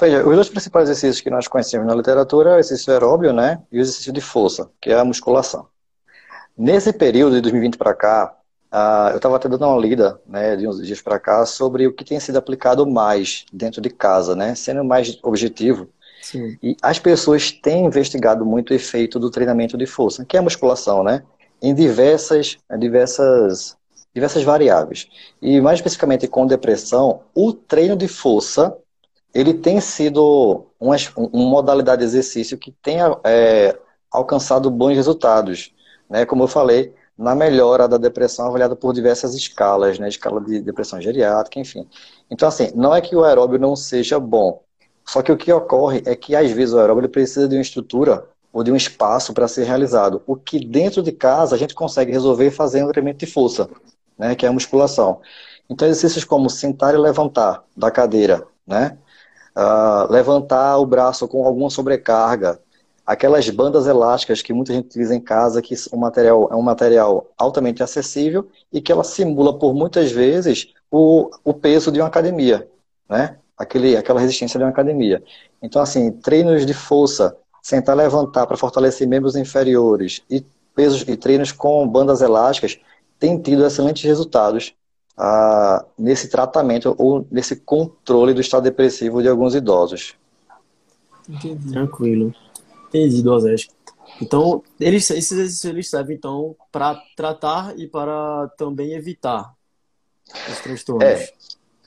Veja, 0.00 0.26
os 0.26 0.34
dois 0.34 0.48
principais 0.48 0.88
exercícios 0.88 1.20
que 1.20 1.30
nós 1.30 1.46
conhecemos 1.46 1.86
na 1.86 1.94
literatura 1.94 2.50
é 2.50 2.56
o 2.56 2.58
exercício 2.58 2.92
aeróbio, 2.92 3.32
né, 3.32 3.62
e 3.70 3.78
o 3.78 3.80
exercício 3.80 4.12
de 4.12 4.20
força, 4.20 4.70
que 4.80 4.90
é 4.90 4.98
a 4.98 5.04
musculação. 5.04 5.68
Nesse 6.56 6.92
período 6.92 7.36
de 7.36 7.40
2020 7.42 7.78
para 7.78 7.94
cá, 7.94 8.36
uh, 8.72 9.10
eu 9.10 9.16
estava 9.16 9.36
até 9.36 9.48
dando 9.48 9.66
uma 9.66 9.78
lida, 9.78 10.20
né, 10.26 10.56
de 10.56 10.66
uns 10.66 10.84
dias 10.84 11.00
para 11.00 11.18
cá, 11.18 11.44
sobre 11.44 11.86
o 11.86 11.92
que 11.92 12.04
tem 12.04 12.18
sido 12.18 12.36
aplicado 12.36 12.86
mais 12.86 13.44
dentro 13.52 13.80
de 13.80 13.90
casa, 13.90 14.34
né, 14.34 14.54
sendo 14.54 14.84
mais 14.84 15.18
objetivo. 15.22 15.88
Sim. 16.22 16.56
E 16.62 16.76
as 16.80 16.98
pessoas 16.98 17.50
têm 17.50 17.84
investigado 17.84 18.44
muito 18.44 18.70
o 18.70 18.74
efeito 18.74 19.18
do 19.18 19.30
treinamento 19.30 19.76
de 19.76 19.86
força, 19.86 20.24
que 20.24 20.36
é 20.36 20.40
a 20.40 20.42
musculação, 20.42 21.04
né, 21.04 21.22
em 21.60 21.74
diversas, 21.74 22.56
diversas, 22.78 23.76
diversas 24.14 24.42
variáveis. 24.42 25.08
E 25.40 25.60
mais 25.60 25.78
especificamente 25.78 26.26
com 26.26 26.46
depressão, 26.46 27.20
o 27.34 27.52
treino 27.52 27.96
de 27.96 28.08
força 28.08 28.76
ele 29.34 29.54
tem 29.54 29.80
sido 29.80 30.66
uma, 30.78 30.96
uma 31.16 31.50
modalidade 31.50 32.00
de 32.00 32.06
exercício 32.06 32.58
que 32.58 32.70
tem 32.70 32.98
é, 33.24 33.78
alcançado 34.10 34.70
bons 34.70 34.94
resultados. 34.94 35.72
Né? 36.08 36.26
Como 36.26 36.42
eu 36.42 36.48
falei, 36.48 36.92
na 37.16 37.34
melhora 37.34 37.86
da 37.86 37.96
depressão 37.98 38.46
avaliada 38.46 38.74
por 38.74 38.92
diversas 38.92 39.34
escalas, 39.34 39.98
né? 39.98 40.08
escala 40.08 40.40
de 40.40 40.60
depressão 40.60 41.00
geriátrica, 41.00 41.60
enfim. 41.60 41.86
Então, 42.30 42.48
assim, 42.48 42.70
não 42.74 42.94
é 42.94 43.00
que 43.00 43.14
o 43.14 43.24
aeróbio 43.24 43.58
não 43.58 43.76
seja 43.76 44.18
bom, 44.18 44.62
só 45.04 45.22
que 45.22 45.30
o 45.30 45.36
que 45.36 45.52
ocorre 45.52 46.02
é 46.06 46.14
que, 46.16 46.34
às 46.34 46.50
vezes, 46.50 46.74
o 46.74 46.78
aeróbio 46.78 47.08
precisa 47.08 47.48
de 47.48 47.56
uma 47.56 47.62
estrutura 47.62 48.26
ou 48.52 48.62
de 48.62 48.70
um 48.70 48.76
espaço 48.76 49.32
para 49.32 49.48
ser 49.48 49.64
realizado, 49.64 50.22
o 50.26 50.36
que 50.36 50.64
dentro 50.64 51.02
de 51.02 51.12
casa 51.12 51.54
a 51.54 51.58
gente 51.58 51.74
consegue 51.74 52.12
resolver 52.12 52.50
fazendo 52.50 52.90
treinamento 52.90 53.24
de 53.24 53.30
força, 53.30 53.68
né? 54.18 54.34
que 54.34 54.44
é 54.44 54.48
a 54.48 54.52
musculação. 54.52 55.20
Então, 55.68 55.88
exercícios 55.88 56.24
como 56.24 56.50
sentar 56.50 56.94
e 56.94 56.98
levantar 56.98 57.64
da 57.76 57.90
cadeira, 57.90 58.46
né? 58.66 58.98
uh, 59.56 60.10
levantar 60.10 60.78
o 60.78 60.86
braço 60.86 61.26
com 61.28 61.46
alguma 61.46 61.70
sobrecarga, 61.70 62.60
aquelas 63.06 63.48
bandas 63.50 63.86
elásticas 63.86 64.42
que 64.42 64.52
muita 64.52 64.72
gente 64.72 64.86
utiliza 64.86 65.14
em 65.14 65.20
casa, 65.20 65.60
que 65.60 65.74
o 65.90 65.96
material 65.96 66.48
é 66.50 66.56
um 66.56 66.62
material 66.62 67.30
altamente 67.36 67.82
acessível 67.82 68.48
e 68.72 68.80
que 68.80 68.92
ela 68.92 69.04
simula 69.04 69.58
por 69.58 69.74
muitas 69.74 70.10
vezes 70.12 70.72
o, 70.90 71.30
o 71.44 71.52
peso 71.52 71.90
de 71.90 72.00
uma 72.00 72.06
academia, 72.06 72.68
né? 73.08 73.36
Aquele, 73.56 73.96
aquela 73.96 74.20
resistência 74.20 74.58
de 74.58 74.64
uma 74.64 74.70
academia. 74.70 75.22
Então, 75.62 75.80
assim, 75.80 76.10
treinos 76.10 76.64
de 76.66 76.74
força, 76.74 77.36
sentar 77.62 77.96
levantar 77.96 78.46
para 78.46 78.56
fortalecer 78.56 79.06
membros 79.06 79.36
inferiores 79.36 80.22
e 80.28 80.44
pesos 80.74 81.04
e 81.06 81.16
treinos 81.16 81.52
com 81.52 81.86
bandas 81.86 82.22
elásticas 82.22 82.78
têm 83.18 83.40
tido 83.40 83.64
excelentes 83.64 84.02
resultados 84.02 84.74
ah, 85.16 85.84
nesse 85.96 86.28
tratamento 86.28 86.94
ou 86.98 87.26
nesse 87.30 87.56
controle 87.56 88.34
do 88.34 88.40
estado 88.40 88.64
depressivo 88.64 89.22
de 89.22 89.28
alguns 89.28 89.54
idosos. 89.54 90.14
Entendi. 91.28 91.72
Tranquilo. 91.72 92.34
Entendi, 92.92 93.22
Dozés. 93.22 93.68
Então, 94.20 94.62
eles, 94.78 95.08
esses 95.10 95.32
exercícios 95.32 95.88
servem 95.88 96.16
então 96.16 96.54
para 96.70 97.00
tratar 97.16 97.78
e 97.78 97.88
para 97.88 98.48
também 98.58 98.92
evitar 98.92 99.52
os 100.50 100.60
transtornos. 100.60 101.04
É, 101.04 101.32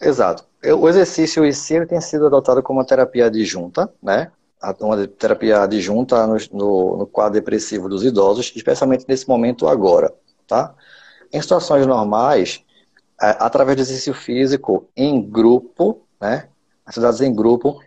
exato. 0.01 0.43
O 0.79 0.89
exercício 0.89 1.45
em 1.45 1.51
si 1.51 1.85
tem 1.85 2.01
sido 2.01 2.25
adotado 2.25 2.63
como 2.63 2.79
uma 2.79 2.85
terapia 2.85 3.27
adjunta, 3.27 3.93
né? 4.01 4.31
Uma 4.79 5.07
terapia 5.07 5.62
adjunta 5.62 6.25
no, 6.25 6.38
no, 6.51 6.97
no 6.97 7.07
quadro 7.07 7.33
depressivo 7.33 7.88
dos 7.88 8.03
idosos, 8.03 8.51
especialmente 8.55 9.05
nesse 9.07 9.27
momento 9.27 9.67
agora, 9.67 10.12
tá? 10.47 10.74
Em 11.31 11.39
situações 11.39 11.85
normais, 11.85 12.63
através 13.17 13.77
do 13.77 13.81
exercício 13.81 14.13
físico 14.13 14.89
em 14.95 15.21
grupo, 15.21 16.01
né, 16.19 16.50
atividades 16.85 17.21
em 17.21 17.33
grupo, 17.33 17.79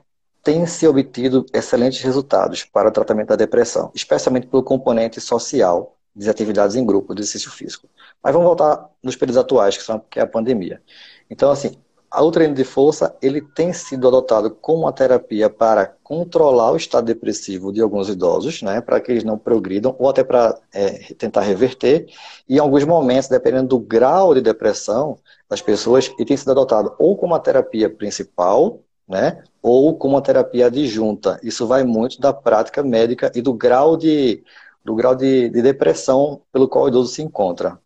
tem 0.43 0.67
se 0.67 0.87
obtido 0.87 1.45
excelentes 1.53 2.01
resultados 2.01 2.65
para 2.65 2.89
o 2.89 2.93
tratamento 2.93 3.29
da 3.29 3.37
depressão, 3.37 3.91
especialmente 3.95 4.47
pelo 4.47 4.63
componente 4.63 5.21
social 5.21 5.97
de 6.15 6.29
atividades 6.29 6.75
em 6.75 6.85
grupo, 6.85 7.15
do 7.15 7.21
exercício 7.21 7.51
físico. 7.51 7.89
Mas 8.23 8.33
vamos 8.33 8.47
voltar 8.47 8.89
nos 9.03 9.15
períodos 9.15 9.39
atuais, 9.39 9.77
que, 9.77 9.83
são, 9.83 10.01
que 10.11 10.19
é 10.19 10.23
a 10.23 10.27
pandemia. 10.27 10.83
Então, 11.31 11.51
assim, 11.51 11.77
o 12.17 12.31
treino 12.31 12.55
de 12.55 12.65
força 12.65 13.15
ele 13.21 13.41
tem 13.41 13.73
sido 13.73 14.09
adotado 14.09 14.51
como 14.51 14.81
uma 14.81 14.93
terapia 14.93 15.51
para 15.51 15.87
controlar 16.03 16.73
o 16.73 16.77
estado 16.77 17.05
depressivo 17.05 17.73
de 17.73 17.81
alguns 17.81 18.09
idosos, 18.09 18.63
né, 18.63 18.81
para 18.81 19.01
que 19.01 19.13
eles 19.13 19.25
não 19.25 19.37
progridam, 19.39 19.95
ou 19.99 20.09
até 20.09 20.25
para 20.25 20.59
é, 20.73 21.13
tentar 21.15 21.43
reverter. 21.43 22.07
E 22.49 22.57
em 22.57 22.59
alguns 22.59 22.85
momentos, 22.85 23.29
dependendo 23.29 23.69
do 23.69 23.79
grau 23.79 24.35
de 24.35 24.41
depressão 24.41 25.19
das 25.49 25.61
pessoas, 25.61 26.11
ele 26.19 26.25
tem 26.25 26.37
sido 26.37 26.51
adotado 26.51 26.95
ou 26.99 27.17
como 27.17 27.35
uma 27.35 27.41
terapia 27.41 27.91
principal, 27.91 28.81
né, 29.09 29.43
ou 29.63 29.97
como 29.97 30.15
uma 30.15 30.23
terapia 30.23 30.67
adjunta. 30.67 31.41
Isso 31.43 31.67
vai 31.67 31.85
muito 31.85 32.21
da 32.21 32.33
prática 32.33 32.83
médica 32.83 33.33
e 33.35 33.41
do 33.41 33.55
grau 33.55 33.97
de, 33.97 34.45
do 34.85 34.95
grau 34.95 35.15
de, 35.15 35.49
de 35.49 35.63
depressão 35.63 36.43
pelo 36.53 36.69
qual 36.69 36.85
o 36.85 36.89
idoso 36.89 37.13
se 37.13 37.23
encontra. 37.23 37.81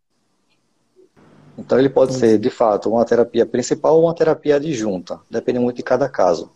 Então 1.56 1.78
ele 1.78 1.88
pode 1.88 2.14
ser, 2.14 2.38
de 2.38 2.50
fato, 2.50 2.90
uma 2.90 3.04
terapia 3.04 3.46
principal 3.46 3.96
ou 3.96 4.04
uma 4.04 4.14
terapia 4.14 4.56
adjunta. 4.56 5.20
Depende 5.30 5.58
muito 5.58 5.76
de 5.76 5.82
cada 5.82 6.08
caso. 6.08 6.50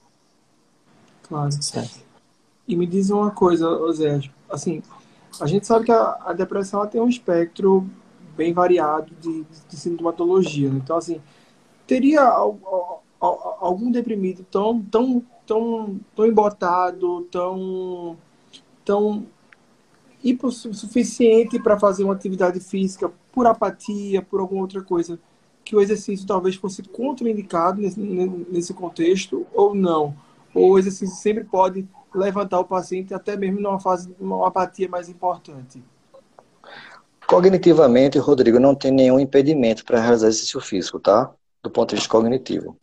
Claro, 1.22 1.52
certo. 1.52 2.00
E 2.66 2.74
me 2.74 2.86
diz 2.86 3.10
uma 3.10 3.30
coisa, 3.30 3.68
Zé, 3.92 4.20
assim, 4.50 4.82
a 5.40 5.46
gente 5.46 5.66
sabe 5.66 5.84
que 5.84 5.92
a, 5.92 6.18
a 6.24 6.32
depressão 6.32 6.86
tem 6.86 7.00
um 7.00 7.08
espectro 7.08 7.88
bem 8.36 8.52
variado 8.52 9.12
de, 9.20 9.44
de 9.68 9.76
sintomatologia. 9.76 10.70
Né? 10.70 10.80
Então, 10.82 10.96
assim, 10.96 11.20
teria 11.86 12.22
algum 13.20 13.90
deprimido 13.90 14.44
tão, 14.50 14.82
tão, 14.82 15.22
tão, 15.46 16.00
tão 16.14 16.26
embotado, 16.26 17.22
tão, 17.30 18.16
tão 18.84 19.26
hipossuficiente 20.22 21.58
para 21.58 21.78
fazer 21.78 22.04
uma 22.04 22.14
atividade 22.14 22.60
física 22.60 23.12
por 23.32 23.46
apatia, 23.46 24.22
por 24.22 24.40
alguma 24.40 24.62
outra 24.62 24.82
coisa, 24.82 25.18
que 25.64 25.74
o 25.74 25.80
exercício 25.80 26.26
talvez 26.26 26.56
fosse 26.56 26.82
contraindicado 26.82 27.80
nesse, 27.80 27.98
nesse 28.00 28.72
contexto 28.72 29.46
ou 29.52 29.74
não. 29.74 30.14
Ou 30.54 30.72
o 30.72 30.78
exercício 30.78 31.16
sempre 31.16 31.44
pode 31.44 31.86
levantar 32.14 32.60
o 32.60 32.64
paciente 32.64 33.12
até 33.12 33.36
mesmo 33.36 33.60
numa 33.60 33.78
fase 33.78 34.14
uma 34.18 34.46
apatia 34.46 34.88
mais 34.88 35.08
importante. 35.08 35.82
Cognitivamente, 37.26 38.18
Rodrigo, 38.18 38.60
não 38.60 38.74
tem 38.74 38.92
nenhum 38.92 39.18
impedimento 39.18 39.84
para 39.84 40.00
realizar 40.00 40.28
exercício 40.28 40.60
físico, 40.60 41.00
tá? 41.00 41.32
Do 41.62 41.70
ponto 41.70 41.90
de 41.90 41.96
vista 41.96 42.08
cognitivo. 42.08 42.76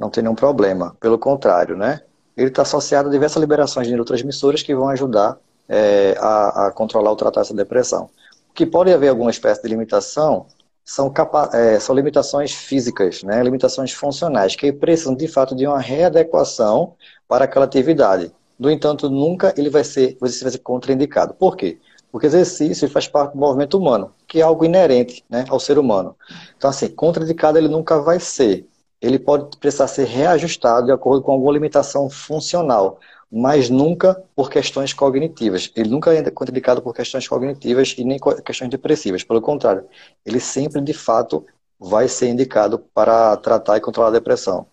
Não 0.00 0.10
tem 0.10 0.22
nenhum 0.22 0.34
problema. 0.34 0.96
Pelo 0.98 1.18
contrário, 1.18 1.76
né? 1.76 2.00
Ele 2.36 2.48
está 2.48 2.62
associado 2.62 3.08
a 3.08 3.12
diversas 3.12 3.40
liberações 3.40 3.86
de 3.86 3.92
neurotransmissores 3.92 4.62
que 4.62 4.74
vão 4.74 4.88
ajudar 4.88 5.36
é, 5.68 6.16
a, 6.18 6.66
a, 6.66 6.72
controlar 6.72 7.10
ou 7.10 7.16
tratar 7.16 7.42
essa 7.42 7.54
depressão 7.54 8.10
que 8.54 8.66
pode 8.66 8.92
haver 8.92 9.08
alguma 9.08 9.30
espécie 9.30 9.62
de 9.62 9.68
limitação 9.68 10.46
são, 10.84 11.12
é, 11.52 11.78
são 11.78 11.94
limitações 11.94 12.52
físicas, 12.52 13.22
né? 13.22 13.42
limitações 13.42 13.92
funcionais, 13.92 14.56
que 14.56 14.72
precisam 14.72 15.14
de 15.14 15.28
fato 15.28 15.54
de 15.54 15.66
uma 15.66 15.78
readequação 15.78 16.94
para 17.28 17.44
aquela 17.44 17.64
atividade. 17.64 18.32
No 18.58 18.70
entanto, 18.70 19.08
nunca 19.08 19.54
ele 19.56 19.70
vai 19.70 19.84
ser, 19.84 20.16
vai 20.20 20.28
ser 20.28 20.58
contraindicado. 20.58 21.34
Por 21.34 21.56
quê? 21.56 21.78
Porque 22.10 22.26
exercício 22.26 22.88
faz 22.90 23.06
parte 23.06 23.32
do 23.32 23.38
movimento 23.38 23.78
humano, 23.78 24.12
que 24.26 24.40
é 24.40 24.42
algo 24.42 24.64
inerente 24.64 25.24
né, 25.30 25.44
ao 25.48 25.60
ser 25.60 25.78
humano. 25.78 26.16
Então, 26.56 26.68
assim, 26.68 26.88
contraindicado 26.88 27.56
ele 27.56 27.68
nunca 27.68 28.00
vai 28.00 28.18
ser. 28.18 28.66
Ele 29.00 29.18
pode 29.18 29.56
precisar 29.58 29.88
ser 29.88 30.06
reajustado 30.06 30.86
de 30.86 30.92
acordo 30.92 31.22
com 31.22 31.32
alguma 31.32 31.52
limitação 31.52 32.10
funcional 32.10 32.98
mas 33.30 33.70
nunca 33.70 34.20
por 34.34 34.50
questões 34.50 34.92
cognitivas. 34.92 35.70
Ele 35.76 35.88
nunca 35.88 36.12
é 36.12 36.30
contraindicado 36.30 36.82
por 36.82 36.92
questões 36.92 37.28
cognitivas 37.28 37.94
e 37.96 38.04
nem 38.04 38.18
questões 38.44 38.70
depressivas. 38.70 39.22
Pelo 39.22 39.40
contrário, 39.40 39.84
ele 40.26 40.40
sempre, 40.40 40.80
de 40.80 40.92
fato, 40.92 41.46
vai 41.78 42.08
ser 42.08 42.28
indicado 42.28 42.78
para 42.92 43.36
tratar 43.36 43.76
e 43.76 43.80
controlar 43.80 44.08
a 44.08 44.12
depressão. 44.12 44.66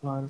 Claro. 0.00 0.28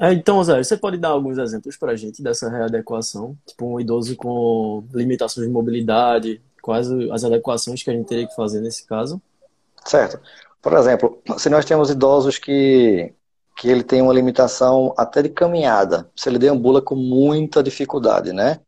É, 0.00 0.12
então, 0.12 0.42
Zé, 0.42 0.62
você 0.62 0.76
pode 0.76 0.96
dar 0.96 1.08
alguns 1.08 1.38
exemplos 1.38 1.76
para 1.76 1.92
a 1.92 1.96
gente 1.96 2.22
dessa 2.22 2.48
readequação? 2.48 3.36
Tipo, 3.46 3.74
um 3.74 3.80
idoso 3.80 4.16
com 4.16 4.84
limitações 4.92 5.46
de 5.46 5.52
mobilidade, 5.52 6.40
quais 6.62 6.90
as 7.12 7.24
adequações 7.24 7.82
que 7.82 7.90
a 7.90 7.92
gente 7.92 8.06
teria 8.06 8.26
que 8.26 8.34
fazer 8.34 8.60
nesse 8.60 8.86
caso? 8.86 9.20
Certo. 9.84 10.20
Por 10.64 10.72
exemplo, 10.72 11.22
se 11.36 11.50
nós 11.50 11.66
temos 11.66 11.90
idosos 11.90 12.38
que 12.38 13.14
que 13.56 13.68
ele 13.68 13.84
tem 13.84 14.02
uma 14.02 14.12
limitação 14.12 14.92
até 14.96 15.22
de 15.22 15.28
caminhada. 15.28 16.10
Se 16.16 16.28
ele 16.28 16.38
deambula 16.40 16.82
com 16.82 16.96
muita 16.96 17.62
dificuldade, 17.62 18.32
né? 18.32 18.58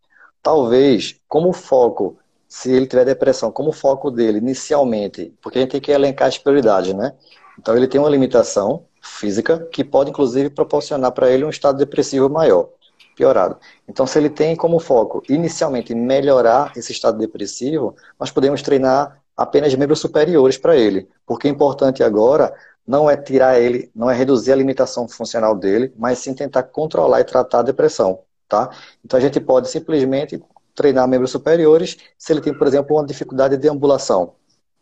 Talvez, 0.41 1.17
como 1.27 1.53
foco, 1.53 2.17
se 2.49 2.71
ele 2.71 2.87
tiver 2.87 3.05
depressão, 3.05 3.51
como 3.51 3.73
foco 3.73 4.13
dele 4.13 4.39
inicialmente, 4.39 5.35
porque 5.43 5.59
a 5.59 5.63
gente 5.63 5.73
tem 5.73 5.81
que 5.81 5.91
elencar 5.91 6.29
as 6.29 6.39
prioridades, 6.39 6.95
né? 6.95 7.15
Então 7.59 7.77
ele 7.77 7.89
tem 7.89 8.01
uma 8.01 8.09
limitação 8.09 8.85
física 9.03 9.67
que 9.73 9.83
pode 9.83 10.11
inclusive 10.11 10.51
proporcionar 10.51 11.11
para 11.11 11.31
ele 11.31 11.45
um 11.45 11.51
estado 11.51 11.79
depressivo 11.79 12.31
maior, 12.31 12.69
piorado. 13.17 13.59
Então 13.89 14.07
se 14.07 14.19
ele 14.19 14.31
tem 14.31 14.55
como 14.55 14.79
foco 14.79 15.21
inicialmente 15.29 15.95
melhorar 15.97 16.73
esse 16.77 16.93
estado 16.93 17.19
depressivo, 17.19 17.97
nós 18.21 18.31
podemos 18.31 18.63
treinar 18.63 19.21
apenas 19.37 19.75
membros 19.75 20.01
superiores 20.01 20.57
para 20.57 20.77
ele, 20.77 21.09
porque 21.27 21.47
é 21.49 21.51
importante 21.51 22.03
agora 22.03 22.55
não 22.87 23.11
é 23.11 23.17
tirar 23.17 23.61
ele, 23.61 23.91
não 23.95 24.09
é 24.09 24.15
reduzir 24.15 24.53
a 24.53 24.57
limitação 24.57 25.09
funcional 25.09 25.55
dele, 25.57 25.93
mas 25.97 26.21
sim 26.21 26.33
tentar 26.33 26.63
controlar 26.63 27.21
e 27.21 27.25
tratar 27.25 27.61
a 27.61 27.63
depressão, 27.63 28.21
tá? 28.49 28.71
Então 29.05 29.19
a 29.19 29.21
gente 29.21 29.41
pode 29.41 29.69
simplesmente 29.69 30.43
treinar 30.75 31.09
membros 31.09 31.31
superiores 31.31 31.97
se 32.17 32.33
ele 32.33 32.41
tem, 32.41 32.57
por 32.57 32.67
exemplo, 32.67 32.97
uma 32.97 33.05
dificuldade 33.05 33.57
de 33.57 33.69
ambulação, 33.69 34.35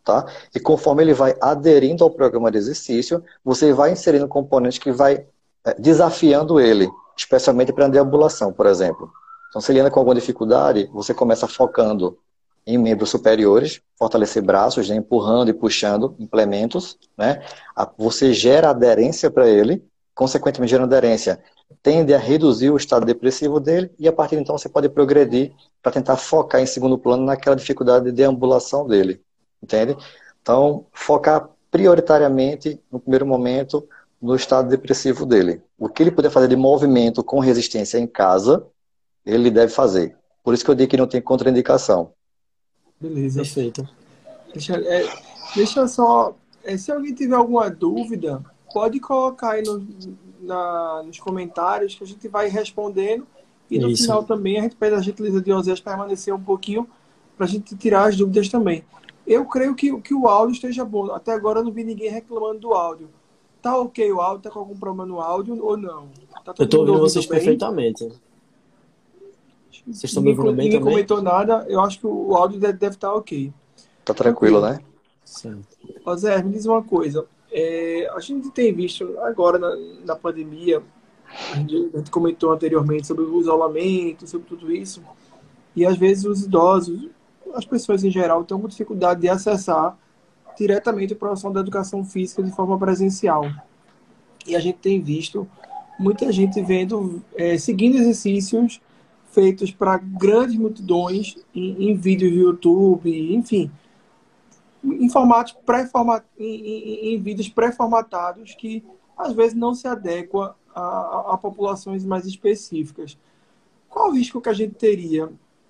tá? 0.03 0.25
E 0.53 0.59
conforme 0.59 1.03
ele 1.03 1.13
vai 1.13 1.35
aderindo 1.41 2.03
ao 2.03 2.11
programa 2.11 2.51
de 2.51 2.57
exercício, 2.57 3.23
você 3.43 3.73
vai 3.73 3.91
inserindo 3.91 4.27
componentes 4.27 4.77
que 4.77 4.91
vai 4.91 5.25
é, 5.65 5.73
desafiando 5.79 6.59
ele, 6.59 6.87
especialmente 7.17 7.73
para 7.73 7.85
a 7.85 7.89
deambulação, 7.89 8.53
por 8.53 8.67
exemplo. 8.67 9.09
Então, 9.49 9.61
se 9.61 9.71
ele 9.71 9.79
anda 9.79 9.89
com 9.89 9.99
alguma 9.99 10.15
dificuldade, 10.15 10.89
você 10.93 11.13
começa 11.13 11.47
focando 11.47 12.17
em 12.65 12.77
membros 12.77 13.09
superiores, 13.09 13.81
fortalecer 13.97 14.41
braços, 14.41 14.89
né, 14.89 14.95
empurrando 14.95 15.49
e 15.49 15.53
puxando 15.53 16.15
implementos, 16.17 16.97
né? 17.17 17.43
Você 17.97 18.33
gera 18.33 18.71
aderência 18.71 19.29
para 19.29 19.47
ele, 19.47 19.83
consequentemente 20.15 20.71
gerando 20.71 20.93
aderência, 20.93 21.41
tende 21.83 22.13
a 22.13 22.17
reduzir 22.17 22.71
o 22.71 22.77
estado 22.77 23.05
depressivo 23.05 23.59
dele 23.59 23.91
e 23.99 24.07
a 24.07 24.13
partir 24.13 24.35
de 24.35 24.41
então 24.41 24.57
você 24.57 24.67
pode 24.67 24.89
progredir 24.89 25.53
para 25.81 25.91
tentar 25.91 26.15
focar 26.15 26.61
em 26.61 26.65
segundo 26.65 26.97
plano 26.97 27.25
naquela 27.25 27.55
dificuldade 27.55 28.05
de 28.05 28.11
deambulação 28.11 28.87
dele, 28.87 29.21
entende? 29.61 29.95
Então, 30.41 30.85
focar 30.91 31.49
prioritariamente 31.69 32.79
no 32.91 32.99
primeiro 32.99 33.25
momento 33.25 33.87
no 34.21 34.35
estado 34.35 34.69
depressivo 34.69 35.25
dele. 35.25 35.61
O 35.77 35.89
que 35.89 36.01
ele 36.01 36.11
puder 36.11 36.31
fazer 36.31 36.47
de 36.47 36.55
movimento 36.55 37.23
com 37.23 37.39
resistência 37.39 37.97
em 37.97 38.07
casa, 38.07 38.65
ele 39.25 39.51
deve 39.51 39.71
fazer. 39.71 40.17
Por 40.43 40.53
isso 40.53 40.63
que 40.63 40.71
eu 40.71 40.75
digo 40.75 40.89
que 40.89 40.97
não 40.97 41.07
tem 41.07 41.21
contraindicação. 41.21 42.13
Beleza. 42.99 43.41
Perfeito. 43.41 43.87
Deixa, 44.53 44.75
é, 44.75 45.07
deixa 45.55 45.87
só. 45.87 46.35
É, 46.63 46.77
se 46.77 46.91
alguém 46.91 47.13
tiver 47.13 47.35
alguma 47.35 47.69
dúvida, 47.69 48.43
pode 48.73 48.99
colocar 48.99 49.51
aí 49.51 49.63
no, 49.63 49.85
na, 50.41 51.03
nos 51.03 51.19
comentários 51.19 51.95
que 51.95 52.03
a 52.03 52.07
gente 52.07 52.27
vai 52.27 52.47
respondendo. 52.47 53.27
E 53.69 53.79
no 53.79 53.89
Isso. 53.89 54.03
final 54.03 54.23
também 54.23 54.59
a 54.59 54.61
gente 54.61 54.75
pede 54.75 54.95
a 54.95 55.01
gentileza 55.01 55.41
de 55.41 55.51
Osés 55.51 55.79
permanecer 55.79 56.33
um 56.33 56.41
pouquinho 56.41 56.87
para 57.35 57.45
a 57.45 57.49
gente 57.49 57.75
tirar 57.75 58.07
as 58.07 58.15
dúvidas 58.15 58.47
também. 58.47 58.83
Eu 59.25 59.45
creio 59.45 59.73
que, 59.73 59.99
que 60.01 60.13
o 60.13 60.27
áudio 60.27 60.53
esteja 60.53 60.85
bom. 60.85 61.11
Até 61.11 61.33
agora 61.33 61.59
eu 61.59 61.63
não 61.63 61.71
vi 61.71 61.83
ninguém 61.83 62.11
reclamando 62.11 62.59
do 62.59 62.73
áudio. 62.73 63.09
Tá 63.61 63.77
ok 63.79 64.11
o 64.11 64.21
áudio? 64.21 64.43
Tá 64.43 64.51
com 64.51 64.59
algum 64.59 64.77
problema 64.77 65.05
no 65.07 65.19
áudio 65.19 65.63
ou 65.65 65.75
não? 65.75 66.09
Tá 66.43 66.53
eu 66.59 66.65
estou 66.65 66.81
ouvindo 66.81 66.99
vocês 66.99 67.25
bem? 67.25 67.39
perfeitamente. 67.39 68.07
Vocês 69.85 70.05
estão 70.05 70.23
me 70.23 70.29
ouvindo 70.29 70.53
bem 70.53 70.65
ninguém 70.65 70.79
também? 70.79 70.93
comentou 70.93 71.21
nada. 71.21 71.65
Eu 71.67 71.81
acho 71.81 71.99
que 71.99 72.07
o 72.07 72.35
áudio 72.35 72.59
deve, 72.59 72.77
deve 72.77 72.95
estar 72.95 73.09
tá 73.09 73.15
ok. 73.15 73.53
Tá 74.03 74.13
tranquilo, 74.13 74.61
né? 74.61 74.79
Sim. 75.23 75.61
Ô 76.05 76.15
Zé, 76.15 76.41
me 76.43 76.51
diz 76.51 76.65
uma 76.65 76.83
coisa. 76.83 77.25
É, 77.51 78.09
a 78.13 78.19
gente 78.19 78.51
tem 78.51 78.73
visto 78.73 79.17
agora 79.19 79.57
na, 79.57 79.75
na 80.05 80.15
pandemia, 80.15 80.83
a 81.51 81.57
gente, 81.57 81.89
a 81.93 81.97
gente, 81.97 82.11
comentou 82.11 82.51
anteriormente 82.51 83.07
sobre 83.07 83.23
o 83.23 83.39
isolamento, 83.39 84.27
sobre 84.27 84.47
tudo 84.47 84.71
isso, 84.71 85.01
e 85.75 85.85
às 85.85 85.97
vezes 85.97 86.25
os 86.25 86.43
idosos, 86.43 87.09
as 87.53 87.65
pessoas 87.65 88.03
em 88.03 88.11
geral, 88.11 88.43
têm 88.43 88.57
uma 88.57 88.67
dificuldade 88.67 89.21
de 89.21 89.29
acessar 89.29 89.97
diretamente 90.57 91.13
a 91.13 91.15
profissão 91.15 91.51
da 91.51 91.61
educação 91.61 92.03
física 92.03 92.43
de 92.43 92.51
forma 92.51 92.77
presencial. 92.77 93.49
E 94.45 94.55
a 94.55 94.59
gente 94.59 94.77
tem 94.77 95.01
visto 95.01 95.47
muita 95.99 96.31
gente 96.31 96.61
vendo, 96.61 97.23
é, 97.35 97.57
seguindo 97.57 97.97
exercícios 97.97 98.81
feitos 99.35 99.69
para 99.69 99.97
grandes 99.97 100.55
multidões 100.55 101.35
em, 101.53 101.89
em 101.89 101.95
vídeos 101.95 102.31
do 102.31 102.39
YouTube, 102.39 103.35
enfim, 103.35 103.69
em 104.81 105.09
formatos 105.09 105.53
pré 105.65 105.89
em, 106.39 106.45
em, 106.45 107.13
em, 107.13 107.21
vídeos 107.21 107.49
pré-formatados 107.49 108.55
que 108.55 108.81
às 109.17 109.33
vezes 109.33 109.53
não 109.53 109.75
se 109.75 109.87
adequa 109.87 110.55
a, 110.73 111.33
a, 111.33 111.37
populações 111.37 112.05
mais 112.05 112.25
específicas. 112.25 113.17
Qual 113.89 114.09
o 114.09 114.13
risco 114.13 114.39
que 114.39 114.49
a 114.49 114.53
gente 114.53 114.75
teria, 114.75 115.29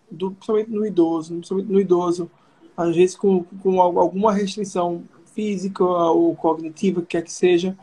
do, 0.10 0.32
principalmente 0.32 0.72
no 0.72 0.86
idoso, 0.86 1.34
principalmente 1.34 1.72
no 1.72 1.80
idoso, 1.80 2.30
às 2.78 2.96
vezes 2.96 3.16
com, 3.16 3.44
com 3.64 3.82
alguma 3.82 4.32
restrição 4.32 5.04
física 5.34 5.84
ou 5.84 6.36
cognitiva, 6.36 7.02
quer 7.02 7.24
que 7.24 7.32
seja, 7.32 7.76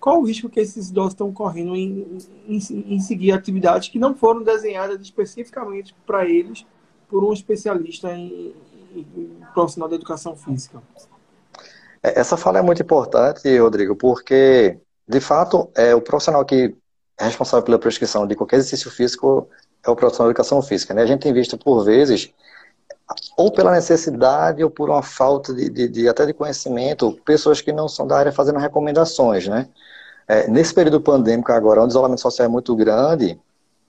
qual 0.00 0.20
o 0.20 0.26
risco 0.26 0.48
que 0.48 0.60
esses 0.60 0.90
idosos 0.90 1.12
estão 1.12 1.32
correndo 1.32 1.74
em, 1.74 2.18
em, 2.46 2.58
em 2.94 3.00
seguir 3.00 3.32
atividades 3.32 3.88
que 3.88 3.98
não 3.98 4.14
foram 4.14 4.42
desenhadas 4.42 5.00
especificamente 5.00 5.94
para 6.06 6.26
eles 6.26 6.64
por 7.08 7.24
um 7.24 7.32
especialista 7.32 8.12
em, 8.12 8.54
profissional 9.52 9.88
da 9.88 9.96
educação 9.96 10.36
física. 10.36 10.82
É, 12.02 12.20
essa 12.20 12.36
fala 12.36 12.58
é 12.58 12.62
muito 12.62 12.82
importante, 12.82 13.58
Rodrigo, 13.58 13.96
porque, 13.96 14.78
de 15.06 15.20
fato, 15.20 15.70
é 15.74 15.94
o 15.94 16.00
profissional 16.00 16.44
que 16.44 16.74
é 17.18 17.24
responsável 17.24 17.64
pela 17.64 17.78
prescrição 17.78 18.26
de 18.26 18.36
qualquer 18.36 18.56
exercício 18.56 18.90
físico 18.90 19.48
é 19.84 19.90
o 19.90 19.96
profissional 19.96 20.28
da 20.28 20.32
educação 20.32 20.62
física. 20.62 20.94
Né? 20.94 21.02
A 21.02 21.06
gente 21.06 21.22
tem 21.22 21.32
visto, 21.32 21.58
por 21.58 21.84
vezes, 21.84 22.32
ou 23.36 23.50
pela 23.50 23.72
necessidade 23.72 24.62
ou 24.62 24.70
por 24.70 24.90
uma 24.90 25.02
falta 25.02 25.54
de, 25.54 25.70
de, 25.70 25.88
de 25.88 26.08
até 26.08 26.26
de 26.26 26.34
conhecimento, 26.34 27.18
pessoas 27.24 27.60
que 27.60 27.72
não 27.72 27.88
são 27.88 28.06
da 28.06 28.18
área 28.18 28.32
fazendo 28.32 28.58
recomendações, 28.58 29.46
né? 29.48 29.68
É, 30.26 30.46
nesse 30.48 30.74
período 30.74 31.00
pandêmico 31.00 31.50
agora, 31.52 31.80
onde 31.80 31.88
o 31.88 31.92
isolamento 31.92 32.20
social 32.20 32.46
é 32.46 32.48
muito 32.48 32.76
grande, 32.76 33.40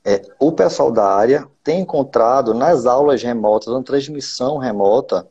é, 0.06 0.22
o 0.40 0.52
pessoal 0.54 0.92
da 0.92 1.06
área 1.06 1.46
tem 1.64 1.82
encontrado 1.82 2.54
nas 2.54 2.86
aulas 2.86 3.22
remotas, 3.22 3.74
na 3.74 3.84
transmissão 3.84 4.58
remota, 4.58 5.28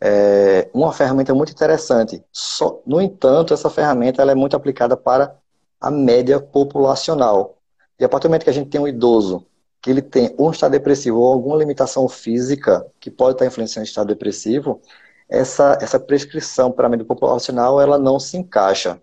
é, 0.00 0.68
uma 0.74 0.92
ferramenta 0.92 1.34
muito 1.34 1.52
interessante. 1.52 2.22
Só, 2.32 2.80
no 2.86 3.00
entanto, 3.00 3.54
essa 3.54 3.70
ferramenta 3.70 4.20
ela 4.20 4.32
é 4.32 4.34
muito 4.34 4.54
aplicada 4.56 4.96
para 4.96 5.34
a 5.80 5.90
média 5.90 6.38
populacional. 6.40 7.56
E 7.98 8.04
a 8.04 8.08
partir 8.08 8.28
do 8.28 8.30
momento 8.30 8.44
que 8.44 8.50
a 8.50 8.52
gente 8.52 8.70
tem 8.70 8.80
um 8.80 8.88
idoso 8.88 9.46
que 9.80 9.90
ele 9.90 10.02
tem 10.02 10.34
um 10.38 10.50
estado 10.50 10.72
depressivo 10.72 11.18
ou 11.18 11.32
alguma 11.32 11.56
limitação 11.56 12.08
física 12.08 12.86
que 13.00 13.10
pode 13.10 13.32
estar 13.34 13.46
influenciando 13.46 13.86
o 13.86 13.88
estado 13.88 14.08
depressivo, 14.08 14.80
essa, 15.28 15.78
essa 15.80 15.98
prescrição 15.98 16.70
para 16.70 16.86
a 16.86 16.90
média 16.90 17.06
populacional 17.06 17.80
ela 17.80 17.98
não 17.98 18.18
se 18.18 18.36
encaixa. 18.36 19.00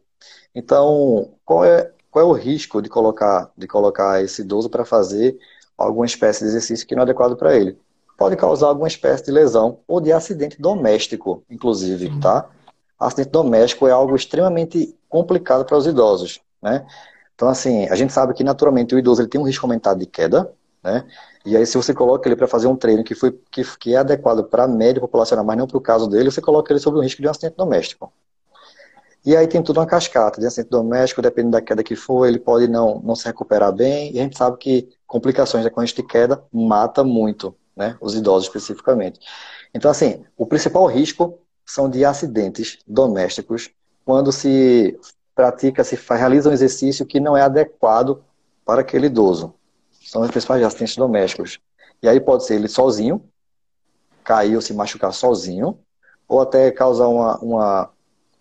Então, 0.54 1.32
qual 1.46 1.64
é, 1.64 1.92
qual 2.12 2.26
é 2.26 2.28
o 2.28 2.34
risco 2.34 2.82
de 2.82 2.90
colocar, 2.90 3.52
de 3.58 3.68
colocar 3.68 4.22
esse 4.22 4.42
idoso 4.42 4.70
para 4.70 4.84
fazer 4.86 5.38
alguma 5.78 6.06
espécie 6.06 6.42
de 6.42 6.50
exercício 6.50 6.86
que 6.86 6.96
não 6.96 7.02
é 7.02 7.04
adequado 7.04 7.36
para 7.36 7.56
ele? 7.56 7.78
Pode 8.18 8.36
causar 8.36 8.68
alguma 8.68 8.88
espécie 8.88 9.26
de 9.26 9.32
lesão 9.32 9.80
ou 9.88 10.02
de 10.02 10.12
acidente 10.12 10.60
doméstico, 10.60 11.44
inclusive, 11.50 12.08
Sim. 12.08 12.20
tá? 12.20 12.50
Acidente 13.00 13.30
doméstico 13.30 13.88
é 13.88 13.92
algo 13.92 14.16
extremamente 14.16 14.96
complicado 15.08 15.64
para 15.66 15.78
os 15.78 15.86
idosos, 15.86 16.42
né? 16.62 16.86
Então, 17.36 17.48
assim, 17.48 17.88
a 17.88 17.96
gente 17.96 18.12
sabe 18.12 18.34
que 18.34 18.44
naturalmente 18.44 18.96
o 18.96 19.00
idoso 19.00 19.22
ele 19.22 19.30
tem 19.30 19.40
um 19.40 19.44
risco 19.44 19.64
aumentado 19.64 20.00
de 20.00 20.08
queda, 20.08 20.52
né? 20.84 21.06
E 21.46 21.56
aí, 21.56 21.66
se 21.66 21.78
você 21.78 21.94
coloca 21.94 22.28
ele 22.28 22.36
para 22.36 22.48
fazer 22.48 22.68
um 22.68 22.76
treino 22.76 23.04
que, 23.04 23.16
foi, 23.16 23.32
que, 23.52 23.64
que 23.78 23.94
é 23.94 23.98
adequado 23.98 24.44
para 24.44 24.64
a 24.64 24.68
média 24.68 25.02
populacional, 25.02 25.46
mas 25.46 25.58
não 25.58 25.68
para 25.68 25.78
o 25.78 25.82
caso 25.82 26.08
dele, 26.08 26.32
você 26.32 26.42
coloca 26.42 26.72
ele 26.72 26.80
sob 26.80 26.98
o 26.98 27.02
risco 27.02 27.22
de 27.22 27.28
um 27.28 27.32
acidente 27.32 27.56
doméstico. 27.56 28.12
E 29.26 29.36
aí 29.36 29.46
tem 29.48 29.62
tudo 29.62 29.80
uma 29.80 29.86
cascata 29.86 30.40
de 30.40 30.48
acidente 30.48 30.70
doméstico, 30.70 31.22
dependendo 31.22 31.52
da 31.52 31.62
queda 31.62 31.84
que 31.84 31.96
for, 31.96 32.26
ele 32.26 32.40
pode 32.40 32.68
não, 32.68 33.02
não 33.04 33.16
se 33.16 33.26
recuperar 33.26 33.74
bem, 33.74 34.14
e 34.14 34.20
a 34.20 34.24
gente 34.24 34.38
sabe 34.38 34.58
que 34.58 34.90
complicações 35.06 35.64
decorrentes 35.64 35.96
de 35.96 36.04
queda 36.04 36.42
mata 36.52 37.04
muito, 37.04 37.54
né, 37.76 37.98
os 38.00 38.16
idosos 38.16 38.48
especificamente. 38.48 39.20
Então, 39.74 39.92
assim, 39.92 40.24
o 40.38 40.46
principal 40.46 40.86
risco 40.86 41.40
são 41.66 41.90
de 41.90 42.06
acidentes 42.06 42.80
domésticos, 42.88 43.70
quando 44.06 44.32
se 44.32 44.98
pratica, 45.36 45.84
se 45.84 45.98
faz, 45.98 46.22
realiza 46.22 46.50
um 46.50 46.54
exercício 46.54 47.06
que 47.06 47.20
não 47.20 47.36
é 47.36 47.42
adequado 47.42 48.24
para 48.66 48.82
aquele 48.82 49.08
idoso. 49.08 49.54
São 50.10 50.22
os 50.22 50.32
principais 50.32 50.64
acidentes 50.64 50.96
domésticos. 50.96 51.60
E 52.02 52.08
aí 52.08 52.20
pode 52.20 52.46
ser 52.46 52.56
ele 52.56 52.68
sozinho, 52.68 53.24
cair 54.24 54.56
ou 54.56 54.62
se 54.62 54.74
machucar 54.74 55.14
sozinho, 55.14 55.80
ou 56.28 56.42
até 56.42 56.72
causar 56.72 57.08
uma, 57.08 57.38
uma 57.40 57.90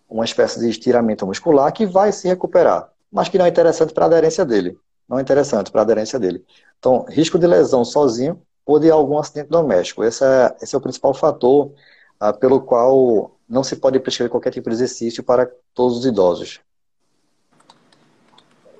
uma 0.09 0.25
espécie 0.25 0.59
de 0.59 0.69
estiramento 0.69 1.25
muscular 1.25 1.71
que 1.71 1.85
vai 1.85 2.11
se 2.11 2.27
recuperar, 2.27 2.89
mas 3.11 3.29
que 3.29 3.37
não 3.37 3.45
é 3.45 3.49
interessante 3.49 3.93
para 3.93 4.05
a 4.05 4.07
aderência 4.07 4.45
dele. 4.45 4.77
Não 5.07 5.19
é 5.19 5.21
interessante 5.21 5.71
para 5.71 5.81
a 5.81 5.83
aderência 5.83 6.19
dele. 6.19 6.45
Então, 6.79 7.05
risco 7.09 7.37
de 7.37 7.47
lesão 7.47 7.83
sozinho 7.83 8.41
ou 8.65 8.79
de 8.79 8.91
algum 8.91 9.17
acidente 9.17 9.49
doméstico. 9.49 10.03
Esse 10.03 10.23
é, 10.23 10.55
esse 10.61 10.75
é 10.75 10.77
o 10.77 10.81
principal 10.81 11.13
fator 11.13 11.71
ah, 12.19 12.33
pelo 12.33 12.61
qual 12.61 13.31
não 13.47 13.63
se 13.63 13.75
pode 13.77 13.99
prescrever 13.99 14.29
qualquer 14.29 14.51
tipo 14.51 14.69
de 14.69 14.75
exercício 14.75 15.23
para 15.23 15.49
todos 15.73 15.99
os 15.99 16.05
idosos. 16.05 16.59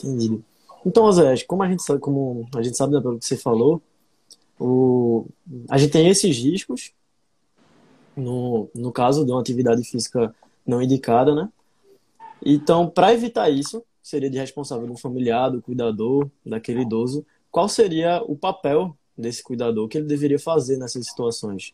Entendido. 0.03 0.43
Então, 0.87 1.11
Zé, 1.11 1.35
como 1.45 1.63
a 1.63 1.69
gente 1.69 1.83
sabe, 1.83 1.99
como 1.99 2.47
a 2.55 2.63
gente 2.63 2.77
sabe 2.77 2.93
né, 2.93 3.01
pelo 3.01 3.19
que 3.19 3.25
você 3.25 3.35
falou, 3.35 3.81
o, 4.57 5.25
a 5.69 5.77
gente 5.77 5.91
tem 5.91 6.07
esses 6.07 6.37
riscos 6.37 6.93
no, 8.15 8.69
no 8.73 8.89
caso 8.89 9.25
de 9.25 9.31
uma 9.33 9.41
atividade 9.41 9.83
física 9.83 10.33
não 10.65 10.81
indicada, 10.81 11.35
né? 11.35 11.49
Então, 12.43 12.89
para 12.89 13.13
evitar 13.13 13.49
isso, 13.49 13.83
seria 14.01 14.29
de 14.29 14.37
responsável 14.37 14.87
do 14.87 14.95
familiar, 14.95 15.49
do 15.49 15.61
cuidador, 15.61 16.29
daquele 16.45 16.83
idoso. 16.83 17.25
Qual 17.51 17.67
seria 17.67 18.23
o 18.23 18.37
papel 18.37 18.95
desse 19.17 19.43
cuidador? 19.43 19.89
Que 19.89 19.97
ele 19.97 20.07
deveria 20.07 20.39
fazer 20.39 20.77
nessas 20.77 21.05
situações? 21.05 21.73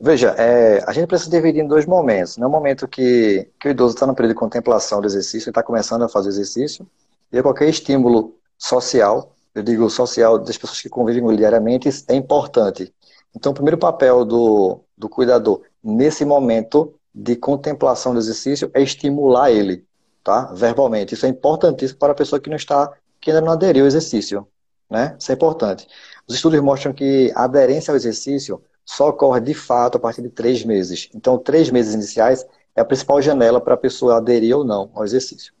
Veja, 0.00 0.36
é, 0.38 0.84
a 0.86 0.92
gente 0.92 1.08
precisa 1.08 1.28
dividir 1.32 1.64
em 1.64 1.68
dois 1.68 1.84
momentos. 1.84 2.36
No 2.36 2.48
momento 2.48 2.86
que, 2.86 3.48
que 3.58 3.66
o 3.66 3.70
idoso 3.72 3.94
está 3.94 4.06
no 4.06 4.14
período 4.14 4.34
de 4.34 4.38
contemplação 4.38 5.00
do 5.00 5.08
exercício, 5.08 5.48
ele 5.48 5.50
está 5.50 5.64
começando 5.64 6.02
a 6.02 6.08
fazer 6.08 6.28
exercício, 6.28 6.86
e 7.32 7.42
qualquer 7.42 7.68
estímulo 7.68 8.36
social, 8.58 9.34
eu 9.54 9.62
digo 9.62 9.88
social 9.88 10.38
das 10.38 10.56
pessoas 10.56 10.80
que 10.80 10.88
convivem 10.88 11.24
diariamente, 11.36 11.88
é 12.08 12.14
importante. 12.14 12.92
Então, 13.34 13.52
o 13.52 13.54
primeiro 13.54 13.78
papel 13.78 14.24
do, 14.24 14.80
do 14.96 15.08
cuidador 15.08 15.62
nesse 15.82 16.24
momento 16.24 16.94
de 17.14 17.36
contemplação 17.36 18.12
do 18.12 18.18
exercício 18.18 18.70
é 18.74 18.82
estimular 18.82 19.50
ele, 19.50 19.84
tá? 20.22 20.52
Verbalmente. 20.52 21.14
Isso 21.14 21.26
é 21.26 21.28
importantíssimo 21.28 21.98
para 21.98 22.12
a 22.12 22.14
pessoa 22.16 22.40
que 22.40 22.50
não 22.50 22.56
está, 22.56 22.92
que 23.20 23.30
ainda 23.30 23.40
não 23.40 23.52
aderiu 23.52 23.84
ao 23.84 23.88
exercício, 23.88 24.46
né? 24.88 25.16
Isso 25.18 25.30
é 25.30 25.34
importante. 25.34 25.86
Os 26.28 26.34
estudos 26.34 26.60
mostram 26.60 26.92
que 26.92 27.32
a 27.34 27.44
aderência 27.44 27.92
ao 27.92 27.96
exercício 27.96 28.62
só 28.84 29.08
ocorre 29.08 29.40
de 29.40 29.54
fato 29.54 29.96
a 29.96 30.00
partir 30.00 30.22
de 30.22 30.30
três 30.30 30.64
meses. 30.64 31.08
Então, 31.14 31.38
três 31.38 31.70
meses 31.70 31.94
iniciais 31.94 32.44
é 32.74 32.80
a 32.80 32.84
principal 32.84 33.20
janela 33.22 33.60
para 33.60 33.74
a 33.74 33.76
pessoa 33.76 34.16
aderir 34.16 34.56
ou 34.56 34.64
não 34.64 34.90
ao 34.94 35.04
exercício. 35.04 35.52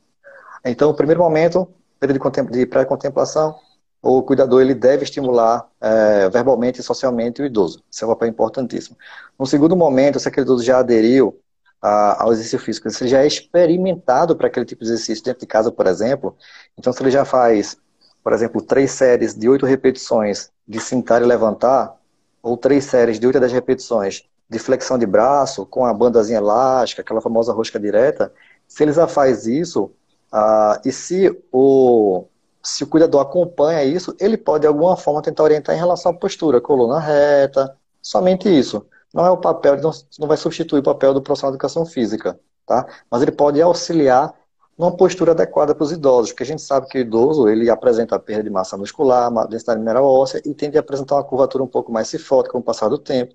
Então, 0.64 0.90
o 0.90 0.94
primeiro 0.94 1.20
momento, 1.20 1.68
período 1.98 2.50
de 2.50 2.66
pré-contemplação, 2.66 3.56
o 4.02 4.22
cuidador 4.22 4.62
ele 4.62 4.74
deve 4.74 5.04
estimular 5.04 5.68
é, 5.80 6.28
verbalmente 6.30 6.80
e 6.80 6.82
socialmente 6.82 7.42
o 7.42 7.44
idoso. 7.44 7.82
Isso 7.90 8.04
é 8.04 8.06
um 8.06 8.10
papel 8.10 8.28
importantíssimo. 8.28 8.96
No 9.38 9.46
segundo 9.46 9.76
momento, 9.76 10.18
se 10.18 10.26
aquele 10.28 10.44
idoso 10.44 10.64
já 10.64 10.78
aderiu 10.78 11.38
a, 11.82 12.22
ao 12.22 12.32
exercício 12.32 12.58
físico, 12.58 12.88
se 12.90 13.02
ele 13.02 13.10
já 13.10 13.22
é 13.22 13.26
experimentado 13.26 14.34
para 14.36 14.46
aquele 14.46 14.64
tipo 14.64 14.82
de 14.82 14.90
exercício 14.90 15.24
dentro 15.24 15.40
de 15.40 15.46
casa, 15.46 15.70
por 15.70 15.86
exemplo, 15.86 16.36
então 16.78 16.92
se 16.92 17.02
ele 17.02 17.10
já 17.10 17.24
faz, 17.24 17.76
por 18.22 18.32
exemplo, 18.32 18.62
três 18.62 18.90
séries 18.90 19.34
de 19.34 19.48
oito 19.48 19.66
repetições 19.66 20.50
de 20.66 20.80
sentar 20.80 21.20
e 21.20 21.26
levantar, 21.26 21.94
ou 22.42 22.56
três 22.56 22.84
séries 22.84 23.18
de 23.18 23.26
oito 23.26 23.36
a 23.36 23.40
dez 23.40 23.52
repetições 23.52 24.24
de 24.48 24.58
flexão 24.58 24.98
de 24.98 25.06
braço 25.06 25.66
com 25.66 25.84
a 25.84 25.92
bandazinha 25.92 26.38
elástica, 26.38 27.02
aquela 27.02 27.20
famosa 27.20 27.52
rosca 27.52 27.78
direta, 27.78 28.32
se 28.66 28.82
ele 28.82 28.92
já 28.92 29.06
faz 29.06 29.46
isso, 29.46 29.92
ah, 30.32 30.80
e 30.84 30.92
se 30.92 31.30
o, 31.52 32.26
se 32.62 32.84
o 32.84 32.86
cuidador 32.86 33.20
acompanha 33.20 33.84
isso, 33.84 34.14
ele 34.20 34.36
pode 34.36 34.62
de 34.62 34.66
alguma 34.66 34.96
forma 34.96 35.22
tentar 35.22 35.42
orientar 35.42 35.74
em 35.74 35.78
relação 35.78 36.12
à 36.12 36.14
postura, 36.14 36.60
coluna 36.60 37.00
reta, 37.00 37.76
somente 38.02 38.48
isso. 38.48 38.86
Não 39.12 39.26
é 39.26 39.30
o 39.30 39.36
papel, 39.36 39.80
não, 39.80 39.90
não 40.18 40.28
vai 40.28 40.36
substituir 40.36 40.80
o 40.80 40.82
papel 40.82 41.12
do 41.14 41.22
profissional 41.22 41.52
de 41.52 41.56
educação 41.56 41.84
física, 41.84 42.38
tá? 42.66 42.86
Mas 43.10 43.22
ele 43.22 43.32
pode 43.32 43.60
auxiliar 43.60 44.34
numa 44.78 44.96
postura 44.96 45.32
adequada 45.32 45.74
para 45.74 45.84
os 45.84 45.92
idosos, 45.92 46.30
porque 46.30 46.42
a 46.42 46.46
gente 46.46 46.62
sabe 46.62 46.86
que 46.88 46.98
o 46.98 47.00
idoso 47.00 47.48
ele 47.48 47.68
apresenta 47.68 48.18
perda 48.18 48.44
de 48.44 48.50
massa 48.50 48.78
muscular, 48.78 49.30
densidade 49.48 49.78
mineral 49.78 50.06
óssea 50.06 50.40
e 50.44 50.54
tende 50.54 50.78
a 50.78 50.80
apresentar 50.80 51.16
uma 51.16 51.24
curvatura 51.24 51.62
um 51.62 51.66
pouco 51.66 51.92
mais 51.92 52.08
cifótica 52.08 52.52
com 52.52 52.60
o 52.60 52.62
passar 52.62 52.88
do 52.88 52.96
tempo. 52.98 53.34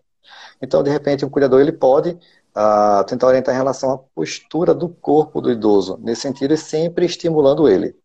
Então, 0.61 0.81
de 0.81 0.89
repente, 0.89 1.23
o 1.25 1.29
cuidador 1.29 1.61
ele 1.61 1.71
pode 1.71 2.17
uh, 2.55 3.03
tentar 3.05 3.27
orientar 3.27 3.53
em 3.53 3.57
relação 3.57 3.91
à 3.91 3.97
postura 3.97 4.73
do 4.73 4.89
corpo 4.89 5.41
do 5.41 5.51
idoso, 5.51 5.99
nesse 6.01 6.21
sentido, 6.21 6.53
e 6.53 6.57
sempre 6.57 7.05
estimulando 7.05 7.67
ele. 7.67 7.95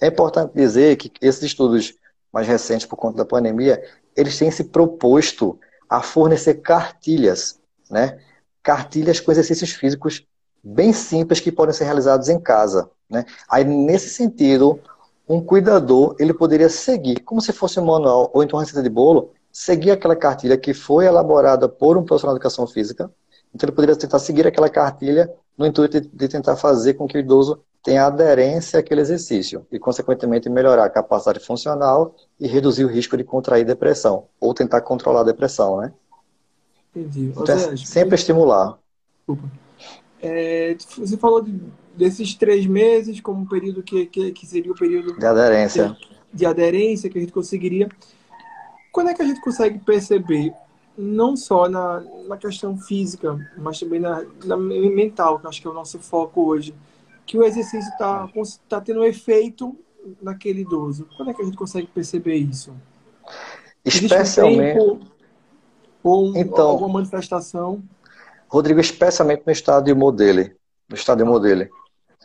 É 0.00 0.08
importante 0.08 0.52
dizer 0.54 0.96
que 0.96 1.10
esses 1.20 1.42
estudos 1.42 1.94
mais 2.32 2.46
recentes, 2.46 2.86
por 2.86 2.96
conta 2.96 3.18
da 3.18 3.24
pandemia, 3.24 3.82
eles 4.16 4.38
têm 4.38 4.50
se 4.50 4.64
proposto 4.64 5.58
a 5.88 6.00
fornecer 6.00 6.54
cartilhas, 6.54 7.60
né? 7.90 8.18
Cartilhas 8.62 9.20
com 9.20 9.30
exercícios 9.30 9.72
físicos 9.72 10.26
bem 10.62 10.92
simples 10.92 11.40
que 11.40 11.52
podem 11.52 11.74
ser 11.74 11.84
realizados 11.84 12.28
em 12.28 12.40
casa, 12.40 12.90
né? 13.08 13.24
Aí, 13.48 13.64
nesse 13.64 14.08
sentido, 14.08 14.80
um 15.28 15.40
cuidador, 15.40 16.16
ele 16.18 16.32
poderia 16.32 16.68
seguir, 16.68 17.20
como 17.20 17.40
se 17.40 17.52
fosse 17.52 17.78
um 17.78 17.84
manual 17.84 18.30
ou 18.34 18.42
então 18.42 18.58
receita 18.58 18.82
de 18.82 18.88
bolo, 18.88 19.32
seguir 19.50 19.90
aquela 19.90 20.16
cartilha 20.16 20.56
que 20.56 20.72
foi 20.72 21.06
elaborada 21.06 21.68
por 21.68 21.96
um 21.96 22.04
profissional 22.04 22.34
de 22.34 22.38
educação 22.38 22.66
física. 22.66 23.10
Então, 23.54 23.68
ele 23.68 23.74
poderia 23.74 23.96
tentar 23.96 24.18
seguir 24.18 24.46
aquela 24.46 24.68
cartilha 24.68 25.32
no 25.56 25.66
intuito 25.66 26.00
de, 26.00 26.08
de 26.08 26.28
tentar 26.28 26.56
fazer 26.56 26.94
com 26.94 27.06
que 27.06 27.18
o 27.18 27.20
idoso 27.20 27.62
tenha 27.82 28.06
aderência 28.06 28.78
àquele 28.78 29.00
exercício 29.00 29.66
e, 29.70 29.78
consequentemente, 29.78 30.48
melhorar 30.48 30.84
a 30.84 30.90
capacidade 30.90 31.40
funcional 31.40 32.14
e 32.38 32.46
reduzir 32.46 32.84
o 32.84 32.88
risco 32.88 33.16
de 33.16 33.24
contrair 33.24 33.64
depressão 33.64 34.26
ou 34.40 34.54
tentar 34.54 34.80
controlar 34.82 35.20
a 35.20 35.24
depressão, 35.24 35.78
né? 35.78 35.92
Entendi. 36.94 37.32
Então, 37.36 37.54
é 37.54 37.76
sempre 37.76 38.14
estimular. 38.14 38.78
Desculpa. 39.18 39.50
É, 40.22 40.76
você 40.96 41.16
falou 41.16 41.42
de, 41.42 41.60
desses 41.96 42.34
três 42.34 42.64
meses 42.66 43.20
como 43.20 43.40
um 43.40 43.46
período 43.46 43.82
que, 43.82 44.06
que, 44.06 44.30
que 44.30 44.46
seria 44.46 44.70
o 44.70 44.76
período 44.76 45.18
de 45.18 45.26
aderência. 45.26 45.88
De, 45.88 46.38
de 46.38 46.46
aderência 46.46 47.10
que 47.10 47.18
a 47.18 47.20
gente 47.20 47.32
conseguiria. 47.32 47.88
Quando 48.92 49.10
é 49.10 49.14
que 49.14 49.22
a 49.22 49.24
gente 49.24 49.40
consegue 49.40 49.78
perceber 49.80 50.54
não 50.96 51.36
só 51.36 51.68
na, 51.68 52.00
na 52.28 52.36
questão 52.36 52.76
física, 52.76 53.38
mas 53.56 53.80
também 53.80 54.00
na, 54.00 54.24
na 54.44 54.56
mental, 54.56 55.38
que 55.38 55.46
acho 55.46 55.60
que 55.60 55.66
é 55.66 55.70
o 55.70 55.74
nosso 55.74 55.98
foco 55.98 56.42
hoje 56.42 56.74
que 57.26 57.38
o 57.38 57.44
exercício 57.44 57.88
está 57.90 58.28
tá 58.68 58.80
tendo 58.80 59.00
um 59.00 59.04
efeito 59.04 59.76
naquele 60.20 60.62
idoso? 60.62 61.08
Quando 61.16 61.30
é 61.30 61.34
que 61.34 61.42
a 61.42 61.44
gente 61.44 61.56
consegue 61.56 61.86
perceber 61.86 62.36
isso? 62.36 62.74
Especialmente. 63.84 64.78
Um 64.78 64.98
tempo, 64.98 65.12
ou 66.02 66.30
um, 66.30 66.36
então, 66.36 66.68
alguma 66.68 66.94
manifestação? 66.94 67.82
Rodrigo, 68.48 68.80
especialmente 68.80 69.44
no 69.46 69.52
estado 69.52 69.84
de 69.84 69.92
humor 69.92 70.12
dele. 70.12 70.54
No 70.88 70.96
estado 70.96 71.18
de 71.18 71.24
humor 71.24 71.40
dele. 71.40 71.70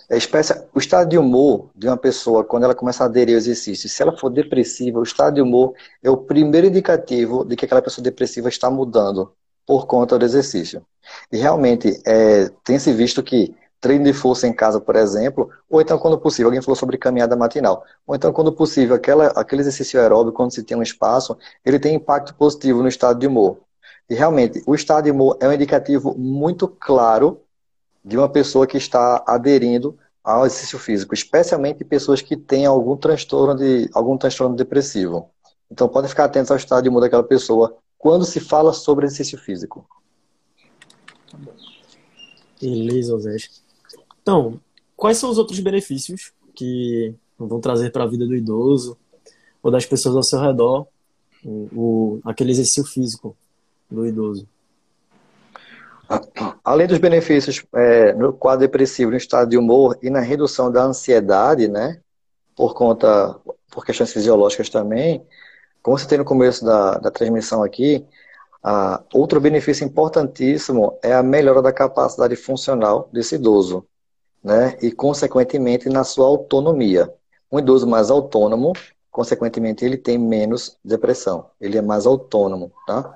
É 0.09 0.15
espécie, 0.15 0.53
o 0.73 0.79
estado 0.79 1.09
de 1.09 1.17
humor 1.17 1.69
de 1.75 1.85
uma 1.87 1.97
pessoa, 1.97 2.43
quando 2.43 2.63
ela 2.63 2.73
começa 2.73 3.03
a 3.03 3.07
aderir 3.07 3.35
ao 3.35 3.39
exercício, 3.39 3.89
se 3.89 4.01
ela 4.01 4.17
for 4.17 4.29
depressiva, 4.29 4.99
o 4.99 5.03
estado 5.03 5.35
de 5.35 5.41
humor 5.41 5.73
é 6.01 6.09
o 6.09 6.15
primeiro 6.15 6.67
indicativo 6.67 7.43
de 7.43 7.57
que 7.57 7.65
aquela 7.65 7.81
pessoa 7.81 8.03
depressiva 8.03 8.47
está 8.47 8.69
mudando 8.69 9.33
por 9.65 9.85
conta 9.85 10.17
do 10.17 10.23
exercício. 10.23 10.81
E 11.29 11.37
realmente, 11.37 12.01
é, 12.05 12.49
tem 12.63 12.79
se 12.79 12.93
visto 12.93 13.21
que 13.21 13.53
treino 13.81 14.05
de 14.05 14.13
força 14.13 14.47
em 14.47 14.53
casa, 14.53 14.79
por 14.79 14.95
exemplo, 14.95 15.49
ou 15.69 15.81
então, 15.81 15.99
quando 15.99 16.17
possível, 16.17 16.47
alguém 16.47 16.61
falou 16.61 16.77
sobre 16.77 16.97
caminhada 16.97 17.35
matinal, 17.35 17.83
ou 18.05 18.15
então, 18.15 18.31
quando 18.31 18.51
possível, 18.53 18.95
aquela, 18.95 19.27
aquele 19.27 19.61
exercício 19.61 19.99
aeróbico, 19.99 20.37
quando 20.37 20.53
se 20.53 20.63
tem 20.63 20.77
um 20.77 20.81
espaço, 20.81 21.37
ele 21.65 21.79
tem 21.79 21.95
impacto 21.95 22.33
positivo 22.35 22.81
no 22.81 22.87
estado 22.87 23.19
de 23.19 23.27
humor. 23.27 23.59
E 24.09 24.15
realmente, 24.15 24.63
o 24.65 24.73
estado 24.73 25.03
de 25.03 25.11
humor 25.11 25.37
é 25.41 25.47
um 25.47 25.53
indicativo 25.53 26.15
muito 26.17 26.67
claro 26.67 27.41
de 28.03 28.17
uma 28.17 28.29
pessoa 28.29 28.67
que 28.67 28.77
está 28.77 29.23
aderindo 29.27 29.97
ao 30.23 30.45
exercício 30.45 30.77
físico, 30.77 31.13
especialmente 31.13 31.85
pessoas 31.85 32.21
que 32.21 32.35
têm 32.35 32.65
algum 32.65 32.97
transtorno 32.97 33.55
de 33.55 33.89
algum 33.93 34.17
transtorno 34.17 34.55
depressivo. 34.55 35.29
Então, 35.71 35.87
podem 35.87 36.09
ficar 36.09 36.25
atentos 36.25 36.51
ao 36.51 36.57
estado 36.57 36.83
de 36.83 36.89
humor 36.89 37.01
daquela 37.01 37.23
pessoa 37.23 37.77
quando 37.97 38.25
se 38.25 38.39
fala 38.39 38.73
sobre 38.73 39.05
exercício 39.05 39.37
físico. 39.37 39.87
Beleza, 42.61 43.17
Zé. 43.19 43.37
Então, 44.21 44.59
quais 44.95 45.17
são 45.17 45.29
os 45.29 45.37
outros 45.37 45.59
benefícios 45.59 46.31
que 46.55 47.13
vão 47.37 47.59
trazer 47.59 47.91
para 47.91 48.03
a 48.03 48.07
vida 48.07 48.25
do 48.25 48.35
idoso 48.35 48.97
ou 49.61 49.71
das 49.71 49.85
pessoas 49.85 50.15
ao 50.15 50.23
seu 50.23 50.39
redor 50.39 50.87
o, 51.45 51.69
o, 51.73 52.21
aquele 52.25 52.51
exercício 52.51 52.83
físico 52.83 53.35
do 53.89 54.05
idoso? 54.05 54.47
Além 56.63 56.87
dos 56.87 56.97
benefícios 56.97 57.65
é, 57.75 58.13
no 58.13 58.33
quadro 58.33 58.61
depressivo, 58.61 59.11
no 59.11 59.17
estado 59.17 59.49
de 59.49 59.57
humor 59.57 59.97
e 60.01 60.09
na 60.09 60.19
redução 60.19 60.71
da 60.71 60.83
ansiedade, 60.83 61.67
né, 61.67 61.99
por 62.55 62.73
conta, 62.73 63.35
por 63.71 63.85
questões 63.85 64.11
fisiológicas 64.11 64.69
também, 64.69 65.25
como 65.81 65.97
você 65.97 66.07
tem 66.07 66.17
no 66.17 66.25
começo 66.25 66.65
da, 66.65 66.97
da 66.97 67.11
transmissão 67.11 67.63
aqui, 67.63 68.05
ah, 68.63 69.01
outro 69.13 69.39
benefício 69.39 69.85
importantíssimo 69.85 70.97
é 71.03 71.13
a 71.13 71.23
melhora 71.23 71.61
da 71.61 71.71
capacidade 71.71 72.35
funcional 72.35 73.09
desse 73.11 73.35
idoso 73.35 73.87
né? 74.47 74.77
E, 74.81 74.91
consequentemente, 74.91 75.89
na 75.89 76.05
sua 76.05 76.25
autonomia. 76.25 77.13
Um 77.51 77.59
idoso 77.59 77.85
mais 77.85 78.09
autônomo, 78.09 78.73
consequentemente, 79.11 79.83
ele 79.83 79.97
tem 79.97 80.17
menos 80.17 80.77
depressão. 80.83 81.49
Ele 81.59 81.77
é 81.77 81.81
mais 81.81 82.05
autônomo, 82.05 82.71
tá? 82.85 83.13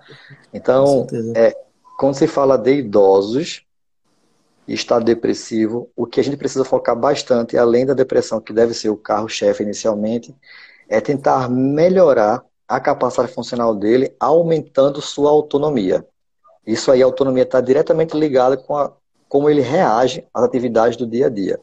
Então, 0.54 1.08
é, 1.36 1.56
quando 2.02 2.16
se 2.16 2.26
fala 2.26 2.58
de 2.58 2.78
idosos 2.78 3.64
e 4.68 4.74
estado 4.74 5.06
depressivo, 5.06 5.88
o 5.96 6.08
que 6.08 6.20
a 6.20 6.24
gente 6.24 6.36
precisa 6.36 6.66
focar 6.66 6.96
bastante, 6.96 7.56
além 7.56 7.86
da 7.86 7.94
depressão, 7.94 8.42
que 8.42 8.52
deve 8.52 8.74
ser 8.74 8.90
o 8.90 8.98
carro-chefe 8.98 9.62
inicialmente, 9.62 10.36
é 10.90 11.00
tentar 11.00 11.48
melhorar 11.48 12.44
a 12.68 12.80
capacidade 12.80 13.32
funcional 13.32 13.76
dele, 13.76 14.16
aumentando 14.20 15.00
sua 15.00 15.30
autonomia. 15.30 16.04
Isso 16.66 16.92
aí, 16.92 17.04
a 17.04 17.06
autonomia 17.06 17.44
está 17.44 17.62
diretamente 17.62 18.18
ligada 18.18 18.58
com 18.58 18.76
a 18.76 18.92
como 19.30 19.48
ele 19.48 19.62
reage 19.62 20.26
às 20.34 20.44
atividades 20.44 20.98
do 20.98 21.06
dia 21.06 21.28
a 21.28 21.30
dia. 21.30 21.60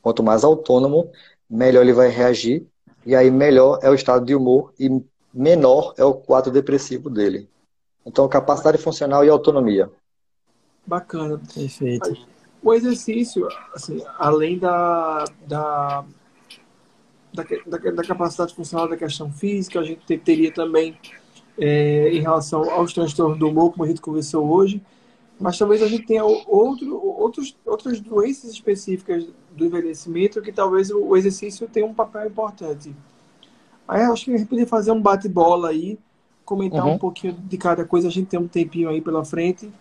Quanto 0.00 0.22
mais 0.22 0.44
autônomo, 0.44 1.10
melhor 1.48 1.82
ele 1.82 1.92
vai 1.92 2.08
reagir, 2.08 2.66
e 3.04 3.14
aí 3.14 3.30
melhor 3.30 3.80
é 3.82 3.90
o 3.90 3.94
estado 3.94 4.24
de 4.24 4.34
humor 4.34 4.72
e 4.80 4.88
menor 5.30 5.92
é 5.98 6.04
o 6.04 6.14
quadro 6.14 6.50
depressivo 6.50 7.10
dele. 7.10 7.50
Então, 8.06 8.28
capacidade 8.28 8.78
funcional 8.78 9.24
e 9.24 9.28
autonomia. 9.28 9.90
Bacana. 10.86 11.40
Perfeito. 11.54 12.14
O 12.62 12.72
exercício, 12.72 13.48
assim, 13.74 14.02
além 14.18 14.58
da, 14.58 15.24
da, 15.46 16.04
da, 17.32 17.44
da, 17.66 17.90
da 17.90 18.04
capacidade 18.04 18.54
funcional 18.54 18.88
da 18.88 18.96
questão 18.96 19.30
física, 19.30 19.80
a 19.80 19.84
gente 19.84 20.18
teria 20.18 20.52
também 20.52 20.98
é, 21.58 22.10
em 22.10 22.20
relação 22.20 22.70
aos 22.70 22.92
transtornos 22.92 23.38
do 23.38 23.48
humor, 23.48 23.72
como 23.72 23.84
a 23.84 23.88
gente 23.88 24.00
conversou 24.00 24.46
hoje, 24.46 24.82
mas 25.38 25.58
talvez 25.58 25.82
a 25.82 25.88
gente 25.88 26.06
tenha 26.06 26.24
outro, 26.24 26.96
outros, 26.96 27.56
outras 27.66 28.00
doenças 28.00 28.50
específicas 28.50 29.26
do 29.52 29.64
envelhecimento 29.64 30.40
que 30.40 30.52
talvez 30.52 30.90
o 30.90 31.16
exercício 31.16 31.68
tenha 31.68 31.86
um 31.86 31.94
papel 31.94 32.26
importante. 32.26 32.94
Aí 33.86 34.02
acho 34.02 34.24
que 34.24 34.34
a 34.34 34.38
gente 34.38 34.48
poderia 34.48 34.68
fazer 34.68 34.92
um 34.92 35.00
bate-bola 35.00 35.68
aí, 35.68 35.98
comentar 36.44 36.84
uhum. 36.84 36.94
um 36.94 36.98
pouquinho 36.98 37.32
de 37.32 37.56
cada 37.56 37.84
coisa, 37.84 38.08
a 38.08 38.10
gente 38.10 38.28
tem 38.28 38.38
um 38.38 38.48
tempinho 38.48 38.88
aí 38.88 39.00
pela 39.00 39.24
frente. 39.24 39.72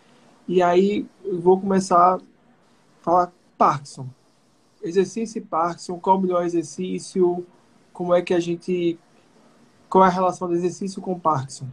E 0.47 0.61
aí 0.61 1.05
eu 1.23 1.39
vou 1.39 1.59
começar 1.59 2.15
a 2.15 2.19
falar 3.01 3.31
Parkinson. 3.57 4.07
Exercício 4.81 5.39
e 5.39 5.41
Parkinson, 5.41 5.99
qual 5.99 6.17
o 6.17 6.21
melhor 6.21 6.45
exercício, 6.45 7.45
como 7.93 8.13
é 8.13 8.21
que 8.21 8.33
a 8.33 8.39
gente. 8.39 8.99
Qual 9.89 10.03
é 10.03 10.07
a 10.07 10.11
relação 10.11 10.47
do 10.47 10.55
exercício 10.55 11.01
com 11.01 11.17
Parkinson? 11.17 11.67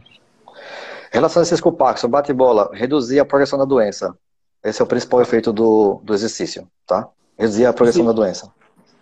Relação 1.11 1.41
do 1.41 1.45
exercício 1.45 1.65
com 1.65 1.73
Parkinson, 1.73 2.09
bate-bola, 2.09 2.71
reduzir 2.73 3.19
a 3.19 3.25
progressão 3.25 3.59
da 3.59 3.65
doença. 3.65 4.17
Esse 4.63 4.81
é 4.81 4.85
o 4.85 4.89
principal 4.89 5.21
efeito 5.23 5.53
do, 5.53 6.01
do 6.05 6.15
exercício, 6.15 6.69
tá? 6.87 7.09
Reduzir 7.39 7.67
a 7.67 7.73
progressão 7.73 8.05
da 8.05 8.13
doença. 8.13 8.53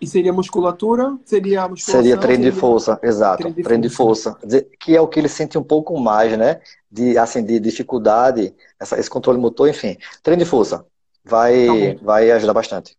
E 0.01 0.07
seria 0.07 0.31
musculatura? 0.31 1.17
Seria 1.25 1.67
musculação? 1.67 2.01
Seria 2.01 2.17
treino 2.17 2.43
seria... 2.43 2.51
de 2.51 2.59
força, 2.59 2.99
exato. 3.03 3.37
Treino 3.37 3.55
de, 3.55 3.63
treino 3.63 3.83
de 3.83 3.89
força. 3.89 4.37
Que 4.79 4.95
é 4.95 5.01
o 5.01 5.07
que 5.07 5.19
ele 5.19 5.27
sente 5.27 5.57
um 5.57 5.63
pouco 5.63 5.99
mais, 5.99 6.37
né? 6.37 6.61
De, 6.89 7.17
assim, 7.17 7.43
de 7.43 7.59
dificuldade, 7.59 8.55
essa, 8.79 8.97
esse 8.97 9.09
controle 9.09 9.37
motor, 9.37 9.67
enfim. 9.67 9.97
Treino 10.23 10.43
de 10.43 10.49
força. 10.49 10.85
Vai, 11.23 11.95
tá 11.95 12.03
vai 12.03 12.31
ajudar 12.31 12.53
bastante. 12.53 12.97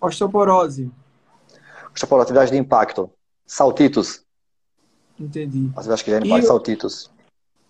Osteoporose. 0.00 0.90
Osteoporose, 1.94 2.24
atividade 2.24 2.50
de 2.50 2.58
impacto. 2.58 3.10
Saltitos. 3.46 4.22
Entendi. 5.18 5.70
Atividade 5.74 6.04
que 6.04 6.10
já 6.10 6.18
impacto, 6.18 6.46
saltitos. 6.46 7.10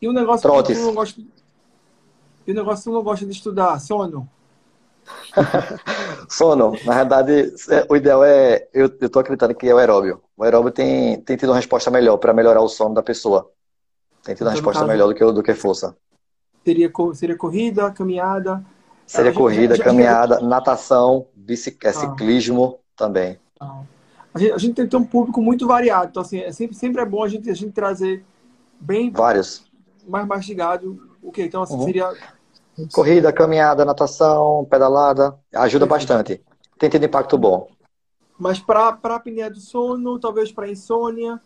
E 0.03 0.09
o 0.09 0.13
negócio 0.13 0.43
Trotes. 0.43 0.77
que 0.77 0.83
tu 0.83 0.87
não 0.87 0.95
gosta... 0.95 1.21
E 2.47 2.53
o 2.53 2.55
negócio 2.55 2.85
que 2.85 2.91
tu 2.91 2.95
não 2.95 3.03
gosta 3.03 3.25
de 3.25 3.33
estudar, 3.33 3.79
sono? 3.81 4.29
Sono, 6.29 6.77
na 6.85 6.95
verdade, 6.95 7.55
é, 7.71 7.87
o 7.89 7.97
ideal 7.97 8.25
é. 8.25 8.69
Eu, 8.73 8.87
estou 8.87 9.21
acreditando 9.21 9.55
que 9.55 9.69
é 9.69 9.75
o 9.75 9.79
aeróbio. 9.79 10.21
O 10.37 10.45
aeróbio 10.45 10.71
tem, 10.71 11.21
tem 11.21 11.37
tido 11.37 11.51
uma 11.51 11.57
resposta 11.57 11.91
melhor 11.91 12.17
para 12.19 12.33
melhorar 12.33 12.61
o 12.61 12.69
sono 12.69 12.95
da 12.95 13.03
pessoa. 13.03 13.51
Tem 14.23 14.35
tido 14.35 14.47
uma 14.47 14.51
então, 14.51 14.57
resposta 14.57 14.81
caso, 14.81 14.91
melhor 14.91 15.09
do 15.09 15.15
que, 15.15 15.25
do 15.25 15.43
que 15.43 15.55
força. 15.55 15.97
Seria, 16.65 16.91
seria 17.15 17.37
corrida, 17.37 17.91
caminhada? 17.93 18.65
Seria 19.07 19.33
corrida, 19.33 19.77
já, 19.77 19.85
caminhada, 19.85 20.41
já... 20.41 20.47
natação, 20.47 21.27
bicic... 21.35 21.87
ah. 21.87 21.93
ciclismo 21.93 22.81
também. 22.97 23.39
Ah. 23.61 23.83
A, 24.35 24.39
gente, 24.39 24.53
a 24.53 24.59
gente 24.59 24.87
tem 24.87 25.01
um 25.01 25.05
público 25.05 25.41
muito 25.41 25.67
variado. 25.67 26.09
Então, 26.11 26.23
assim, 26.23 26.41
é 26.41 26.51
sempre, 26.51 26.77
sempre 26.77 27.01
é 27.01 27.05
bom 27.05 27.23
a 27.23 27.29
gente, 27.29 27.49
a 27.49 27.55
gente 27.55 27.73
trazer 27.73 28.25
bem. 28.81 29.11
Vários. 29.11 29.65
Mais 30.07 30.27
mastigado. 30.27 31.17
O 31.23 31.31
que? 31.31 31.43
Então, 31.43 31.63
assim, 31.63 31.75
uhum. 31.75 31.85
seria 31.85 32.13
Corrida, 32.93 33.33
caminhada, 33.33 33.85
natação, 33.85 34.67
pedalada, 34.71 35.39
ajuda 35.55 35.87
bastante. 35.87 36.43
Tem 36.79 36.91
tido 36.91 37.07
impacto 37.07 37.39
bom. 37.39 37.69
Mas 38.39 38.61
para 38.61 38.99
apneia 39.03 39.51
do 39.51 39.61
sono, 39.61 40.19
talvez 40.19 40.53
para 40.53 40.69
insônia, 40.69 41.41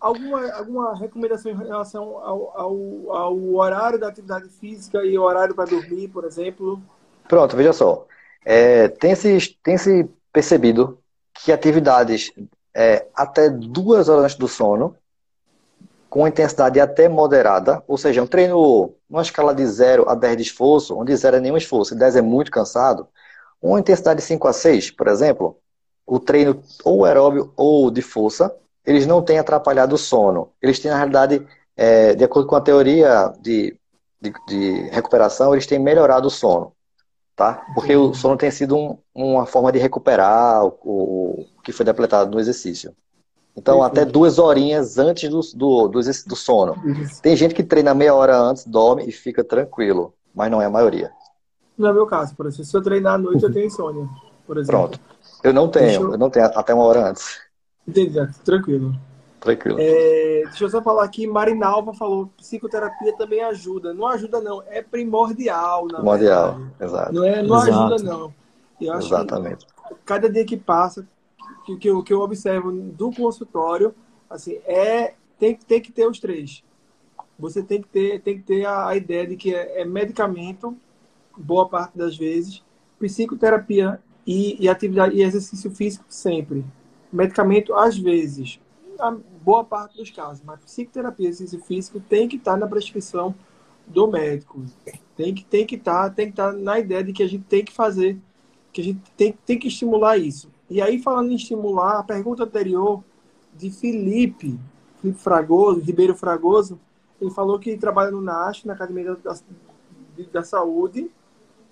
alguma, 0.00 0.52
alguma 0.52 0.96
recomendação 0.96 1.50
em 1.50 1.56
relação 1.56 2.18
ao, 2.18 2.56
ao, 2.56 3.12
ao 3.12 3.54
horário 3.54 3.98
da 3.98 4.08
atividade 4.08 4.48
física 4.48 5.04
e 5.04 5.18
o 5.18 5.22
horário 5.22 5.54
para 5.54 5.70
dormir, 5.70 6.08
por 6.08 6.24
exemplo? 6.24 6.80
Pronto, 7.28 7.56
veja 7.56 7.72
só. 7.72 8.06
É, 8.44 8.88
tem, 8.88 9.14
se, 9.14 9.58
tem 9.62 9.76
se 9.76 10.08
percebido 10.32 10.98
que 11.34 11.50
atividades 11.50 12.32
é, 12.74 13.06
até 13.14 13.50
duas 13.50 14.08
horas 14.08 14.24
antes 14.24 14.36
do 14.36 14.48
sono 14.48 14.96
com 16.08 16.26
intensidade 16.26 16.80
até 16.80 17.08
moderada, 17.08 17.82
ou 17.86 17.96
seja, 17.96 18.22
um 18.22 18.26
treino 18.26 18.94
numa 19.10 19.22
escala 19.22 19.52
de 19.52 19.66
0 19.66 20.08
a 20.08 20.14
10 20.14 20.36
de 20.36 20.42
esforço, 20.44 20.96
onde 20.96 21.14
0 21.14 21.36
é 21.36 21.40
nenhum 21.40 21.56
esforço 21.56 21.94
e 21.94 21.98
10 21.98 22.16
é 22.16 22.22
muito 22.22 22.50
cansado, 22.50 23.08
uma 23.60 23.80
intensidade 23.80 24.20
de 24.20 24.26
5 24.26 24.48
a 24.48 24.52
6, 24.52 24.92
por 24.92 25.08
exemplo, 25.08 25.58
o 26.06 26.18
treino 26.18 26.62
ou 26.84 27.04
aeróbio 27.04 27.52
ou 27.56 27.90
de 27.90 28.02
força, 28.02 28.54
eles 28.86 29.06
não 29.06 29.22
têm 29.22 29.38
atrapalhado 29.38 29.94
o 29.94 29.98
sono. 29.98 30.50
Eles 30.62 30.78
têm, 30.78 30.90
na 30.90 30.96
realidade, 30.96 31.46
é, 31.76 32.14
de 32.14 32.24
acordo 32.24 32.48
com 32.48 32.56
a 32.56 32.60
teoria 32.60 33.32
de, 33.40 33.76
de, 34.20 34.32
de, 34.46 34.88
recuperação, 34.90 35.52
eles 35.52 35.66
têm 35.66 35.78
melhorado 35.78 36.28
o 36.28 36.30
sono. 36.30 36.72
Tá? 37.36 37.64
Porque 37.74 37.94
o 37.94 38.14
sono 38.14 38.36
tem 38.36 38.50
sido 38.50 38.76
um, 38.76 38.98
uma 39.14 39.46
forma 39.46 39.70
de 39.70 39.78
recuperar 39.78 40.64
o, 40.64 40.74
o 40.82 41.46
que 41.62 41.72
foi 41.72 41.84
depletado 41.84 42.30
no 42.30 42.40
exercício. 42.40 42.94
Então, 43.60 43.82
até 43.82 44.06
duas 44.06 44.38
horinhas 44.38 44.96
antes 44.96 45.28
do, 45.28 45.40
do, 45.54 45.88
do, 45.88 46.00
do 46.00 46.36
sono. 46.36 46.74
Tem 47.22 47.36
gente 47.36 47.54
que 47.54 47.62
treina 47.62 47.92
meia 47.92 48.14
hora 48.14 48.38
antes, 48.38 48.64
dorme 48.64 49.06
e 49.06 49.12
fica 49.12 49.44
tranquilo, 49.44 50.14
mas 50.34 50.50
não 50.50 50.62
é 50.62 50.64
a 50.64 50.70
maioria. 50.70 51.10
Não 51.76 51.90
é 51.90 51.92
meu 51.92 52.06
caso, 52.06 52.34
por 52.34 52.46
exemplo. 52.46 52.64
Se 52.64 52.74
eu 52.74 52.82
treinar 52.82 53.14
à 53.14 53.18
noite, 53.18 53.44
eu 53.44 53.52
tenho 53.52 53.66
insônia, 53.66 54.08
por 54.46 54.56
exemplo. 54.56 54.80
Pronto. 54.80 55.00
Eu 55.44 55.52
não 55.52 55.68
tenho, 55.68 55.92
eu... 55.92 56.12
eu... 56.12 56.18
não 56.18 56.30
tenho 56.30 56.46
até 56.46 56.72
uma 56.72 56.84
hora 56.84 57.10
antes. 57.10 57.38
Entendi, 57.86 58.18
tranquilo. 58.42 58.94
Tranquilo. 59.40 59.76
É, 59.78 60.42
deixa 60.44 60.64
eu 60.64 60.70
só 60.70 60.82
falar 60.82 61.04
aqui, 61.04 61.26
Marinalva 61.26 61.92
falou, 61.92 62.30
psicoterapia 62.38 63.14
também 63.16 63.42
ajuda. 63.42 63.92
Não 63.92 64.06
ajuda 64.06 64.40
não, 64.40 64.62
é 64.68 64.80
primordial. 64.80 65.86
primordial, 65.86 66.60
verdade. 66.78 66.84
exato. 66.84 67.12
Não, 67.12 67.24
é, 67.24 67.42
não 67.42 67.56
ajuda 67.56 68.02
não. 68.02 68.34
Eu 68.80 68.94
acho 68.94 69.08
Exatamente. 69.08 69.66
cada 70.06 70.30
dia 70.30 70.46
que 70.46 70.56
passa, 70.56 71.06
que, 71.64 71.76
que, 71.76 71.88
eu, 71.88 72.02
que 72.02 72.12
eu 72.12 72.20
observo 72.20 72.70
do 72.72 73.10
consultório, 73.12 73.94
assim, 74.28 74.58
é 74.64 75.14
tem, 75.38 75.54
tem 75.56 75.80
que 75.80 75.90
ter 75.90 76.06
os 76.06 76.20
três. 76.20 76.62
Você 77.38 77.62
tem 77.62 77.80
que 77.80 77.88
ter, 77.88 78.20
tem 78.20 78.36
que 78.36 78.42
ter 78.42 78.66
a, 78.66 78.88
a 78.88 78.96
ideia 78.96 79.26
de 79.26 79.36
que 79.36 79.54
é, 79.54 79.80
é, 79.80 79.84
medicamento, 79.84 80.76
boa 81.36 81.66
parte 81.66 81.96
das 81.96 82.16
vezes, 82.16 82.62
psicoterapia 82.98 84.00
e, 84.26 84.62
e 84.62 84.68
atividade 84.68 85.16
e 85.16 85.22
exercício 85.22 85.70
físico 85.70 86.04
sempre. 86.08 86.64
Medicamento, 87.10 87.74
às 87.74 87.96
vezes, 87.96 88.60
a 88.98 89.16
boa 89.42 89.64
parte 89.64 89.96
dos 89.96 90.10
casos, 90.10 90.42
mas 90.44 90.60
psicoterapia 90.60 91.26
e 91.26 91.30
exercício 91.30 91.64
físico 91.64 91.98
tem 91.98 92.28
que 92.28 92.36
estar 92.36 92.58
na 92.58 92.66
prescrição 92.66 93.34
do 93.86 94.06
médico. 94.06 94.62
Tem 95.16 95.34
que 95.34 95.44
tem 95.44 95.66
que 95.66 95.76
estar, 95.76 96.10
tem 96.10 96.26
que 96.26 96.32
estar 96.32 96.52
na 96.52 96.78
ideia 96.78 97.02
de 97.02 97.12
que 97.12 97.22
a 97.22 97.28
gente 97.28 97.44
tem 97.44 97.64
que 97.64 97.72
fazer, 97.72 98.18
que 98.72 98.80
a 98.82 98.84
gente 98.84 99.00
tem, 99.16 99.32
tem 99.46 99.58
que 99.58 99.68
estimular 99.68 100.18
isso. 100.18 100.50
E 100.70 100.80
aí, 100.80 101.02
falando 101.02 101.32
em 101.32 101.34
estimular, 101.34 101.98
a 101.98 102.02
pergunta 102.04 102.44
anterior 102.44 103.02
de 103.54 103.70
Felipe, 103.70 104.58
Felipe 105.02 105.18
Fragoso, 105.18 105.80
Ribeiro 105.80 106.14
Fragoso, 106.14 106.78
ele 107.20 107.30
falou 107.30 107.58
que 107.58 107.76
trabalha 107.76 108.12
no 108.12 108.20
NASH, 108.20 108.64
na 108.64 108.74
Academia 108.74 109.16
da, 109.16 109.36
da 110.32 110.42
Saúde, 110.44 111.10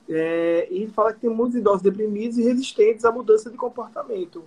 é, 0.09 0.67
e 0.71 0.83
ele 0.83 0.91
fala 0.91 1.13
que 1.13 1.21
tem 1.21 1.31
muitos 1.31 1.57
idosos 1.57 1.83
deprimidos 1.83 2.39
e 2.39 2.43
resistentes 2.43 3.05
à 3.05 3.13
mudança 3.13 3.51
de 3.51 3.57
comportamento. 3.57 4.43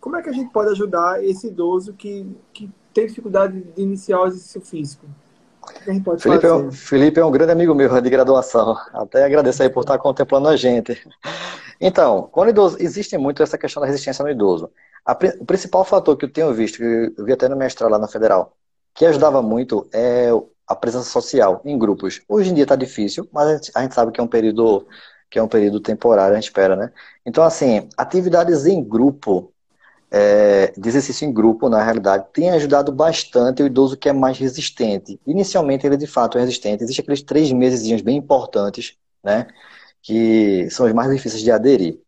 Como 0.00 0.16
é 0.16 0.22
que 0.22 0.30
a 0.30 0.32
gente 0.32 0.50
pode 0.50 0.70
ajudar 0.70 1.22
esse 1.22 1.46
idoso 1.46 1.92
que, 1.92 2.26
que 2.52 2.70
tem 2.92 3.06
dificuldade 3.06 3.60
de 3.60 3.82
iniciar 3.82 4.20
o 4.20 4.26
exercício 4.26 4.60
físico? 4.62 5.06
Felipe? 6.18 6.46
É 6.46 6.52
um, 6.52 6.72
Felipe 6.72 7.20
é 7.20 7.24
um 7.24 7.30
grande 7.30 7.52
amigo 7.52 7.74
meu 7.74 8.00
de 8.00 8.10
graduação. 8.10 8.76
Até 8.92 9.24
agradeço 9.24 9.62
aí 9.62 9.68
por 9.68 9.80
estar 9.80 9.98
contemplando 9.98 10.48
a 10.48 10.56
gente. 10.56 10.98
Então, 11.80 12.28
quando 12.30 12.50
idoso, 12.50 12.76
existe 12.78 13.16
muito 13.16 13.42
essa 13.42 13.56
questão 13.56 13.80
da 13.80 13.86
resistência 13.86 14.22
no 14.22 14.30
idoso. 14.30 14.70
A, 15.04 15.16
o 15.40 15.46
principal 15.46 15.84
fator 15.84 16.16
que 16.16 16.26
eu 16.26 16.32
tenho 16.32 16.52
visto, 16.52 16.76
que 16.78 17.14
eu 17.16 17.24
vi 17.24 17.32
até 17.32 17.48
no 17.48 17.56
mestrado 17.56 17.90
lá 17.90 17.98
na 17.98 18.06
Federal, 18.06 18.54
que 18.94 19.06
ajudava 19.06 19.40
muito 19.40 19.88
é 19.92 20.28
a 20.66 20.76
presença 20.76 21.08
social 21.10 21.60
em 21.64 21.78
grupos. 21.78 22.20
Hoje 22.28 22.50
em 22.50 22.54
dia 22.54 22.64
está 22.64 22.76
difícil, 22.76 23.28
mas 23.32 23.48
a 23.48 23.56
gente, 23.56 23.72
a 23.74 23.82
gente, 23.82 23.94
sabe 23.94 24.12
que 24.12 24.20
é 24.20 24.22
um 24.22 24.28
período 24.28 24.86
que 25.30 25.38
é 25.38 25.42
um 25.42 25.48
período 25.48 25.80
temporário, 25.80 26.32
a 26.32 26.34
gente 26.40 26.48
espera, 26.48 26.74
né? 26.74 26.92
Então, 27.24 27.44
assim, 27.44 27.88
atividades 27.96 28.66
em 28.66 28.82
grupo, 28.82 29.52
é, 30.10 30.72
de 30.76 30.88
exercício 30.88 31.24
em 31.24 31.32
grupo, 31.32 31.68
na 31.68 31.82
realidade, 31.82 32.26
tem 32.32 32.50
ajudado 32.50 32.90
bastante 32.90 33.62
o 33.62 33.66
idoso 33.66 33.96
que 33.96 34.08
é 34.08 34.12
mais 34.12 34.38
resistente. 34.38 35.20
Inicialmente, 35.24 35.86
ele 35.86 35.96
de 35.96 36.06
fato 36.06 36.36
é 36.36 36.40
resistente. 36.40 36.82
Existem 36.82 37.02
aqueles 37.04 37.22
três 37.22 37.52
meses 37.52 38.02
bem 38.02 38.16
importantes, 38.16 38.96
né? 39.22 39.46
Que 40.02 40.68
são 40.70 40.86
os 40.86 40.92
mais 40.92 41.10
difíceis 41.10 41.42
de 41.42 41.50
aderir. 41.50 42.00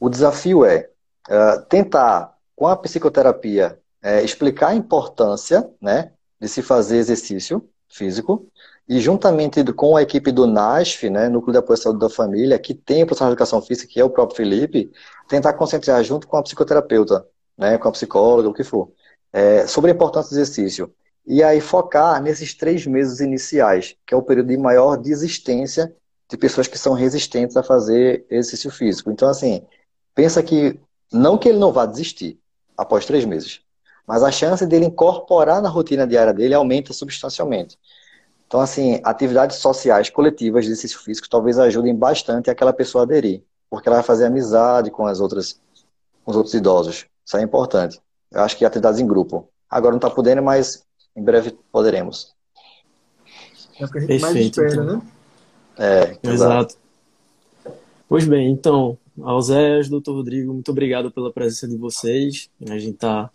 O 0.00 0.08
desafio 0.08 0.64
é 0.64 0.88
uh, 1.28 1.64
tentar, 1.68 2.34
com 2.56 2.66
a 2.66 2.76
psicoterapia, 2.76 3.78
é, 4.02 4.22
explicar 4.22 4.68
a 4.68 4.74
importância 4.74 5.68
né, 5.80 6.12
de 6.38 6.46
se 6.46 6.60
fazer 6.60 6.98
exercício 6.98 7.66
físico 7.88 8.46
e 8.86 9.00
juntamente 9.00 9.64
com 9.72 9.96
a 9.96 10.02
equipe 10.02 10.30
do 10.30 10.46
NASF, 10.46 11.08
né, 11.08 11.28
Núcleo 11.28 11.52
de 11.52 11.58
Apoio 11.58 11.78
à 11.78 11.82
Saúde 11.82 12.00
da 12.00 12.10
Família, 12.10 12.58
que 12.58 12.74
tem 12.74 13.02
a 13.02 13.06
profissional 13.06 13.30
de 13.30 13.34
educação 13.34 13.62
física, 13.62 13.90
que 13.90 13.98
é 13.98 14.04
o 14.04 14.10
próprio 14.10 14.36
Felipe, 14.36 14.92
tentar 15.26 15.54
concentrar 15.54 16.04
junto 16.04 16.28
com 16.28 16.36
a 16.36 16.42
psicoterapeuta, 16.42 17.26
né, 17.56 17.78
com 17.78 17.88
a 17.88 17.92
psicóloga, 17.92 18.48
o 18.48 18.52
que 18.52 18.62
for, 18.62 18.92
é, 19.32 19.66
sobre 19.66 19.90
a 19.90 19.94
importância 19.94 20.30
do 20.30 20.34
exercício. 20.34 20.92
E 21.26 21.42
aí 21.42 21.60
focar 21.62 22.20
nesses 22.22 22.52
três 22.52 22.86
meses 22.86 23.20
iniciais, 23.20 23.96
que 24.06 24.12
é 24.12 24.16
o 24.16 24.22
período 24.22 24.48
de 24.48 24.58
maior 24.58 24.96
desistência 24.96 25.94
de 26.34 26.38
pessoas 26.38 26.66
que 26.66 26.76
são 26.76 26.94
resistentes 26.94 27.56
a 27.56 27.62
fazer 27.62 28.26
exercício 28.28 28.68
físico. 28.68 29.10
Então, 29.10 29.28
assim, 29.28 29.62
pensa 30.14 30.42
que 30.42 30.78
não 31.12 31.38
que 31.38 31.48
ele 31.48 31.58
não 31.58 31.72
vá 31.72 31.86
desistir 31.86 32.40
após 32.76 33.06
três 33.06 33.24
meses, 33.24 33.60
mas 34.04 34.24
a 34.24 34.32
chance 34.32 34.66
dele 34.66 34.86
incorporar 34.86 35.62
na 35.62 35.68
rotina 35.68 36.06
diária 36.06 36.34
dele 36.34 36.52
aumenta 36.52 36.92
substancialmente. 36.92 37.78
Então, 38.48 38.60
assim, 38.60 39.00
atividades 39.04 39.58
sociais 39.58 40.10
coletivas 40.10 40.64
de 40.64 40.72
exercício 40.72 40.98
físico 40.98 41.28
talvez 41.28 41.56
ajudem 41.56 41.94
bastante 41.94 42.50
aquela 42.50 42.72
pessoa 42.72 43.02
a 43.02 43.04
aderir, 43.04 43.42
porque 43.70 43.88
ela 43.88 43.98
vai 43.98 44.04
fazer 44.04 44.26
amizade 44.26 44.90
com 44.90 45.06
as 45.06 45.20
outras, 45.20 45.60
com 46.24 46.32
os 46.32 46.36
outros 46.36 46.54
idosos. 46.54 47.06
Isso 47.24 47.36
é 47.36 47.42
importante. 47.42 48.00
Eu 48.30 48.42
acho 48.42 48.56
que 48.56 48.64
atividades 48.64 48.98
em 48.98 49.06
grupo. 49.06 49.48
Agora 49.70 49.92
não 49.92 49.98
está 49.98 50.10
podendo, 50.10 50.42
mas 50.42 50.84
em 51.14 51.22
breve 51.22 51.56
poderemos. 51.70 52.34
É 53.78 53.84
o 53.84 53.90
que 53.90 53.98
a 53.98 54.00
gente 54.00 54.20
mais 54.20 54.36
espera, 54.36 54.72
então. 54.72 54.84
né? 54.84 55.02
É, 55.78 56.16
Exato. 56.22 56.76
Pois 58.08 58.26
bem, 58.26 58.50
então, 58.50 58.96
Alzés, 59.22 59.88
doutor 59.88 60.14
Rodrigo, 60.14 60.52
muito 60.52 60.70
obrigado 60.70 61.10
pela 61.10 61.32
presença 61.32 61.66
de 61.66 61.76
vocês. 61.76 62.48
A 62.68 62.78
gente 62.78 62.94
está 62.94 63.30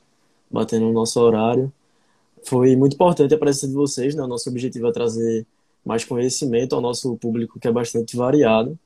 batendo 0.50 0.88
o 0.88 0.94
nosso 0.94 1.20
horário. 1.20 1.72
Foi 2.44 2.76
muito 2.76 2.94
importante 2.94 3.34
a 3.34 3.38
presença 3.38 3.68
de 3.68 3.74
vocês, 3.74 4.16
né? 4.16 4.24
O 4.24 4.28
nosso 4.28 4.50
objetivo 4.50 4.88
é 4.88 4.92
trazer 4.92 5.46
mais 5.86 6.06
conhecimento 6.06 6.76
ao 6.76 6.82
nosso 6.82 7.16
público, 7.18 7.60
que 7.60 7.68
é 7.68 7.72
bastante 7.72 8.16
variado, 8.16 8.78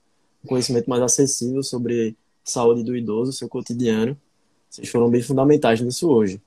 um 0.43 0.47
conhecimento 0.47 0.89
mais 0.89 1.01
acessível 1.01 1.63
sobre 1.63 2.15
saúde 2.43 2.83
do 2.83 2.95
idoso, 2.95 3.33
seu 3.33 3.47
cotidiano. 3.47 4.17
Vocês 4.69 4.89
foram 4.89 5.09
bem 5.09 5.21
fundamentais 5.21 5.81
nisso 5.81 6.09
hoje. 6.09 6.41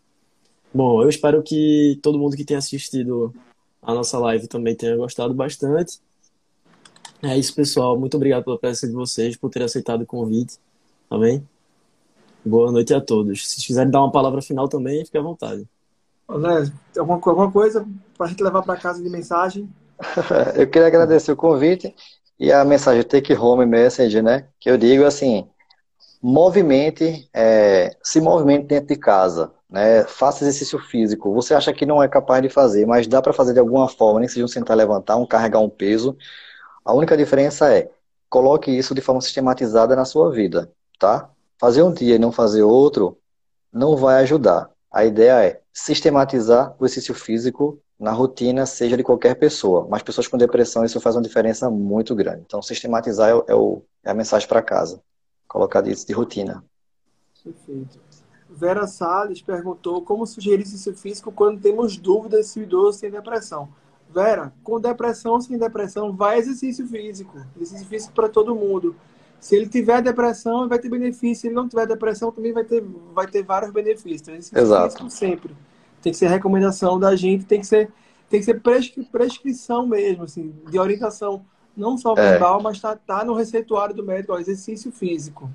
Bom, 0.75 1.03
eu 1.03 1.09
espero 1.09 1.42
que 1.42 1.99
todo 2.03 2.19
mundo 2.19 2.37
que 2.37 2.45
tenha 2.45 2.59
assistido 2.59 3.35
a 3.81 3.95
nossa 3.95 4.19
live 4.19 4.49
também 4.49 4.75
tenha 4.75 4.97
gostado 4.97 5.33
bastante. 5.33 6.01
É 7.22 7.37
isso, 7.37 7.55
pessoal. 7.55 7.98
Muito 7.98 8.16
obrigado 8.16 8.44
pela 8.44 8.59
presença 8.59 8.87
de 8.87 8.92
vocês, 8.92 9.37
por 9.37 9.50
ter 9.50 9.62
aceitado 9.62 10.02
o 10.02 10.07
convite. 10.07 10.59
Tá 11.09 11.18
bem? 11.18 11.46
Boa 12.44 12.70
noite 12.70 12.94
a 12.94 13.00
todos. 13.00 13.48
Se 13.48 13.66
quiserem 13.66 13.90
dar 13.90 14.00
uma 14.00 14.12
palavra 14.12 14.42
final 14.42 14.68
também, 14.68 15.05
fique 15.05 15.18
à 15.18 15.22
vontade. 15.22 15.66
André, 16.29 16.70
alguma, 16.98 17.16
alguma 17.16 17.50
coisa 17.50 17.87
para 18.16 18.26
a 18.26 18.29
gente 18.29 18.42
levar 18.42 18.62
para 18.62 18.76
casa 18.76 19.02
de 19.02 19.09
mensagem? 19.09 19.68
Eu 20.57 20.68
queria 20.68 20.88
agradecer 20.88 21.33
o 21.33 21.37
convite 21.37 21.94
e 22.38 22.52
a 22.52 22.64
mensagem 22.64 23.02
Take 23.02 23.35
Home 23.35 23.64
Message, 23.64 24.20
né? 24.20 24.46
Que 24.61 24.68
eu 24.68 24.76
digo 24.76 25.05
assim, 25.05 25.48
movimente, 26.20 27.29
é, 27.33 27.96
se 28.02 28.20
movimente 28.20 28.66
dentro 28.66 28.88
de 28.88 28.96
casa, 28.96 29.52
né? 29.70 30.05
Faça 30.05 30.44
exercício 30.44 30.79
físico. 30.79 31.33
Você 31.35 31.55
acha 31.55 31.72
que 31.72 31.87
não 31.87 32.02
é 32.02 32.09
capaz 32.09 32.42
de 32.42 32.48
fazer, 32.48 32.87
mas 32.87 33.07
dá 33.07 33.22
para 33.22 33.33
fazer 33.33 33.55
de 33.55 33.59
alguma 33.59 33.88
forma, 33.88 34.20
nem 34.20 34.26
que 34.26 34.35
seja 34.35 34.44
um 34.44 34.48
sentar, 34.48 34.76
levantar, 34.76 35.16
um 35.16 35.26
carregar 35.26 35.61
um 35.61 35.70
peso. 35.70 36.16
A 36.87 36.94
única 36.94 37.16
diferença 37.16 37.75
é 37.75 37.90
coloque 38.31 38.70
isso 38.70 38.94
de 38.94 39.01
forma 39.01 39.20
sistematizada 39.20 39.96
na 39.96 40.05
sua 40.05 40.31
vida, 40.31 40.70
tá? 41.01 41.29
Fazer 41.59 41.83
um 41.83 41.92
dia 41.92 42.14
e 42.14 42.18
não 42.18 42.31
fazer 42.31 42.62
outro 42.62 43.18
não 43.72 43.96
vai 43.96 44.22
ajudar. 44.22 44.70
A 44.88 45.05
ideia 45.05 45.44
é 45.44 45.61
sistematizar 45.72 46.77
o 46.79 46.87
exercício 46.87 47.12
físico 47.12 47.83
na 47.99 48.12
rotina, 48.12 48.64
seja 48.66 48.96
de 48.96 49.03
qualquer 49.03 49.35
pessoa. 49.35 49.85
Mas 49.90 50.05
pessoas 50.05 50.29
com 50.29 50.38
depressão, 50.38 50.85
isso 50.85 51.01
faz 51.01 51.16
uma 51.16 51.22
diferença 51.22 51.68
muito 51.68 52.14
grande. 52.14 52.42
Então, 52.46 52.62
sistematizar 52.62 53.31
é, 53.49 53.55
o, 53.55 53.83
é 54.05 54.11
a 54.11 54.14
mensagem 54.14 54.46
para 54.46 54.62
casa. 54.62 55.03
Colocar 55.49 55.85
isso 55.88 56.07
de 56.07 56.12
rotina. 56.12 56.64
Perfeito. 57.42 57.99
Vera 58.49 58.87
Salles 58.87 59.42
perguntou 59.42 60.03
como 60.03 60.25
sugerir 60.25 60.62
exercício 60.62 60.96
físico 60.96 61.33
quando 61.33 61.61
temos 61.61 61.96
dúvidas 61.96 62.46
se 62.46 62.61
o 62.61 62.62
idoso 62.62 63.01
tem 63.01 63.11
depressão. 63.11 63.68
Vera, 64.14 64.53
com 64.62 64.81
depressão 64.81 65.40
sem 65.40 65.59
depressão, 65.59 66.12
vai 66.14 66.38
exercício 66.38 66.87
físico. 66.87 67.37
Exercício 67.57 67.87
físico 67.87 68.14
para 68.14 68.29
todo 68.29 68.55
mundo. 68.55 68.97
Se 69.38 69.55
ele 69.55 69.69
tiver 69.69 70.01
depressão, 70.03 70.69
vai 70.69 70.79
ter 70.79 70.88
benefício. 70.88 71.42
Se 71.42 71.47
ele 71.49 71.55
não 71.55 71.69
tiver 71.69 71.87
depressão, 71.87 72.33
também 72.33 72.53
vai 72.53 72.64
ter, 72.64 72.83
vai 73.12 73.27
ter 73.27 73.42
vários 73.42 73.71
benefícios. 73.71 74.23
Então, 74.23 74.35
exercício 74.35 74.59
Exato. 74.59 74.92
físico 74.95 75.11
sempre. 75.11 75.55
Tem 76.01 76.12
que 76.12 76.19
ser 76.19 76.29
recomendação 76.29 76.99
da 76.99 77.14
gente, 77.14 77.45
tem 77.45 77.61
que 77.61 77.66
ser, 77.66 77.90
tem 78.31 78.40
que 78.40 78.47
ser 78.47 78.61
prescri 78.61 79.05
prescrição 79.05 79.87
mesmo, 79.87 80.25
assim, 80.25 80.55
de 80.71 80.79
orientação. 80.79 81.45
Não 81.77 81.99
só 81.99 82.14
É. 82.16 82.31
verbal, 82.31 82.62
mas 82.62 82.81
tá, 82.81 82.97
tá 82.97 83.23
no 83.25 83.35
receituário 83.35 83.95
do 83.95 84.03
médico, 84.03 84.33
ó, 84.33 84.38
exercício 84.38 84.90
físico. 84.90 85.51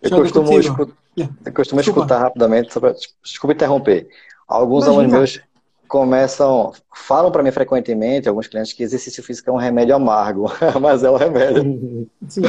Eu 0.00 0.10
Joga 0.10 0.22
costumo, 0.22 0.60
escu- 0.60 0.92
eu 1.16 1.52
costumo 1.52 1.80
escutar 1.80 2.18
rapidamente, 2.20 2.72
só 2.72 2.78
pra- 2.78 2.94
desculpa 3.24 3.52
interromper. 3.54 4.08
Alguns 4.46 4.84
Imagina. 4.84 4.92
alunos 5.02 5.12
meus 5.12 5.40
começam, 5.88 6.72
falam 6.94 7.30
para 7.30 7.42
mim 7.42 7.50
frequentemente, 7.50 8.28
alguns 8.28 8.46
clientes, 8.46 8.72
que 8.72 8.82
exercício 8.82 9.22
físico 9.22 9.50
é 9.50 9.52
um 9.52 9.56
remédio 9.56 9.94
amargo, 9.94 10.46
mas 10.80 11.02
é 11.04 11.10
um 11.10 11.16
remédio, 11.16 12.08
Sim. 12.28 12.42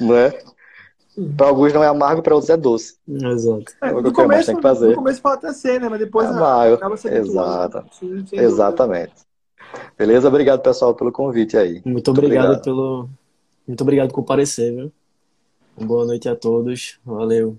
não 0.00 0.14
é? 0.16 0.38
Para 1.36 1.48
alguns 1.48 1.72
não 1.72 1.82
é 1.82 1.88
amargo, 1.88 2.22
para 2.22 2.34
outros 2.34 2.48
é 2.50 2.56
doce. 2.56 2.96
Exato. 3.08 3.72
É, 3.82 3.92
o 3.92 4.00
no, 4.00 4.12
começo, 4.12 4.46
tenho 4.46 4.58
que 4.58 4.62
fazer. 4.62 4.88
no 4.90 4.94
começo 4.94 5.20
pode 5.20 5.38
até 5.38 5.52
ser, 5.52 5.80
né? 5.80 5.88
Mas 5.88 5.98
depois 5.98 6.28
É 6.28 6.30
amargo. 6.30 6.74
acaba 6.76 6.96
se 6.96 7.08
habituando. 7.08 7.30
Exato. 7.30 7.84
Dúvida. 8.00 8.36
Exatamente. 8.36 9.14
Beleza? 9.98 10.28
Obrigado, 10.28 10.60
pessoal, 10.62 10.94
pelo 10.94 11.10
convite 11.10 11.56
aí. 11.56 11.82
Muito 11.84 12.10
obrigado, 12.12 12.44
obrigado. 12.44 12.64
pelo. 12.64 13.10
Muito 13.66 13.80
obrigado 13.82 14.08
por 14.08 14.14
comparecer, 14.14 14.72
viu? 14.74 14.92
Boa 15.76 16.06
noite 16.06 16.28
a 16.28 16.36
todos. 16.36 16.98
Valeu. 17.04 17.58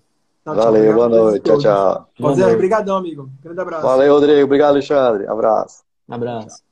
Tchau, 0.50 0.56
tchau. 0.56 0.74
Valeu, 0.74 0.94
boa 0.94 1.10
noite. 1.10 1.44
Tchau, 1.44 1.58
tchau. 1.60 2.10
José, 2.18 2.54
obrigadão, 2.54 2.98
amigo. 2.98 3.30
Grande 3.44 3.62
abraço. 3.62 3.84
Valeu, 3.84 4.14
Rodrigo. 4.14 4.44
Obrigado, 4.46 4.72
Alexandre. 4.72 5.28
Abraço. 5.28 5.84
Abraço. 6.10 6.64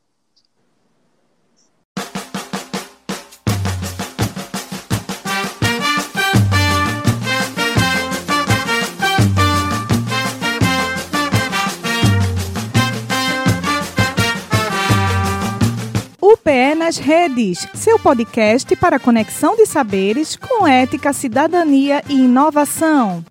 UPE 16.20 16.76
nas 16.76 16.98
redes, 16.98 17.68
seu 17.74 18.00
podcast 18.00 18.76
para 18.78 19.00
conexão 19.00 19.56
de 19.56 19.66
saberes 19.66 20.36
com 20.36 20.68
ética, 20.68 21.14
cidadania 21.14 22.02
e 22.10 22.16
inovação. 22.16 23.24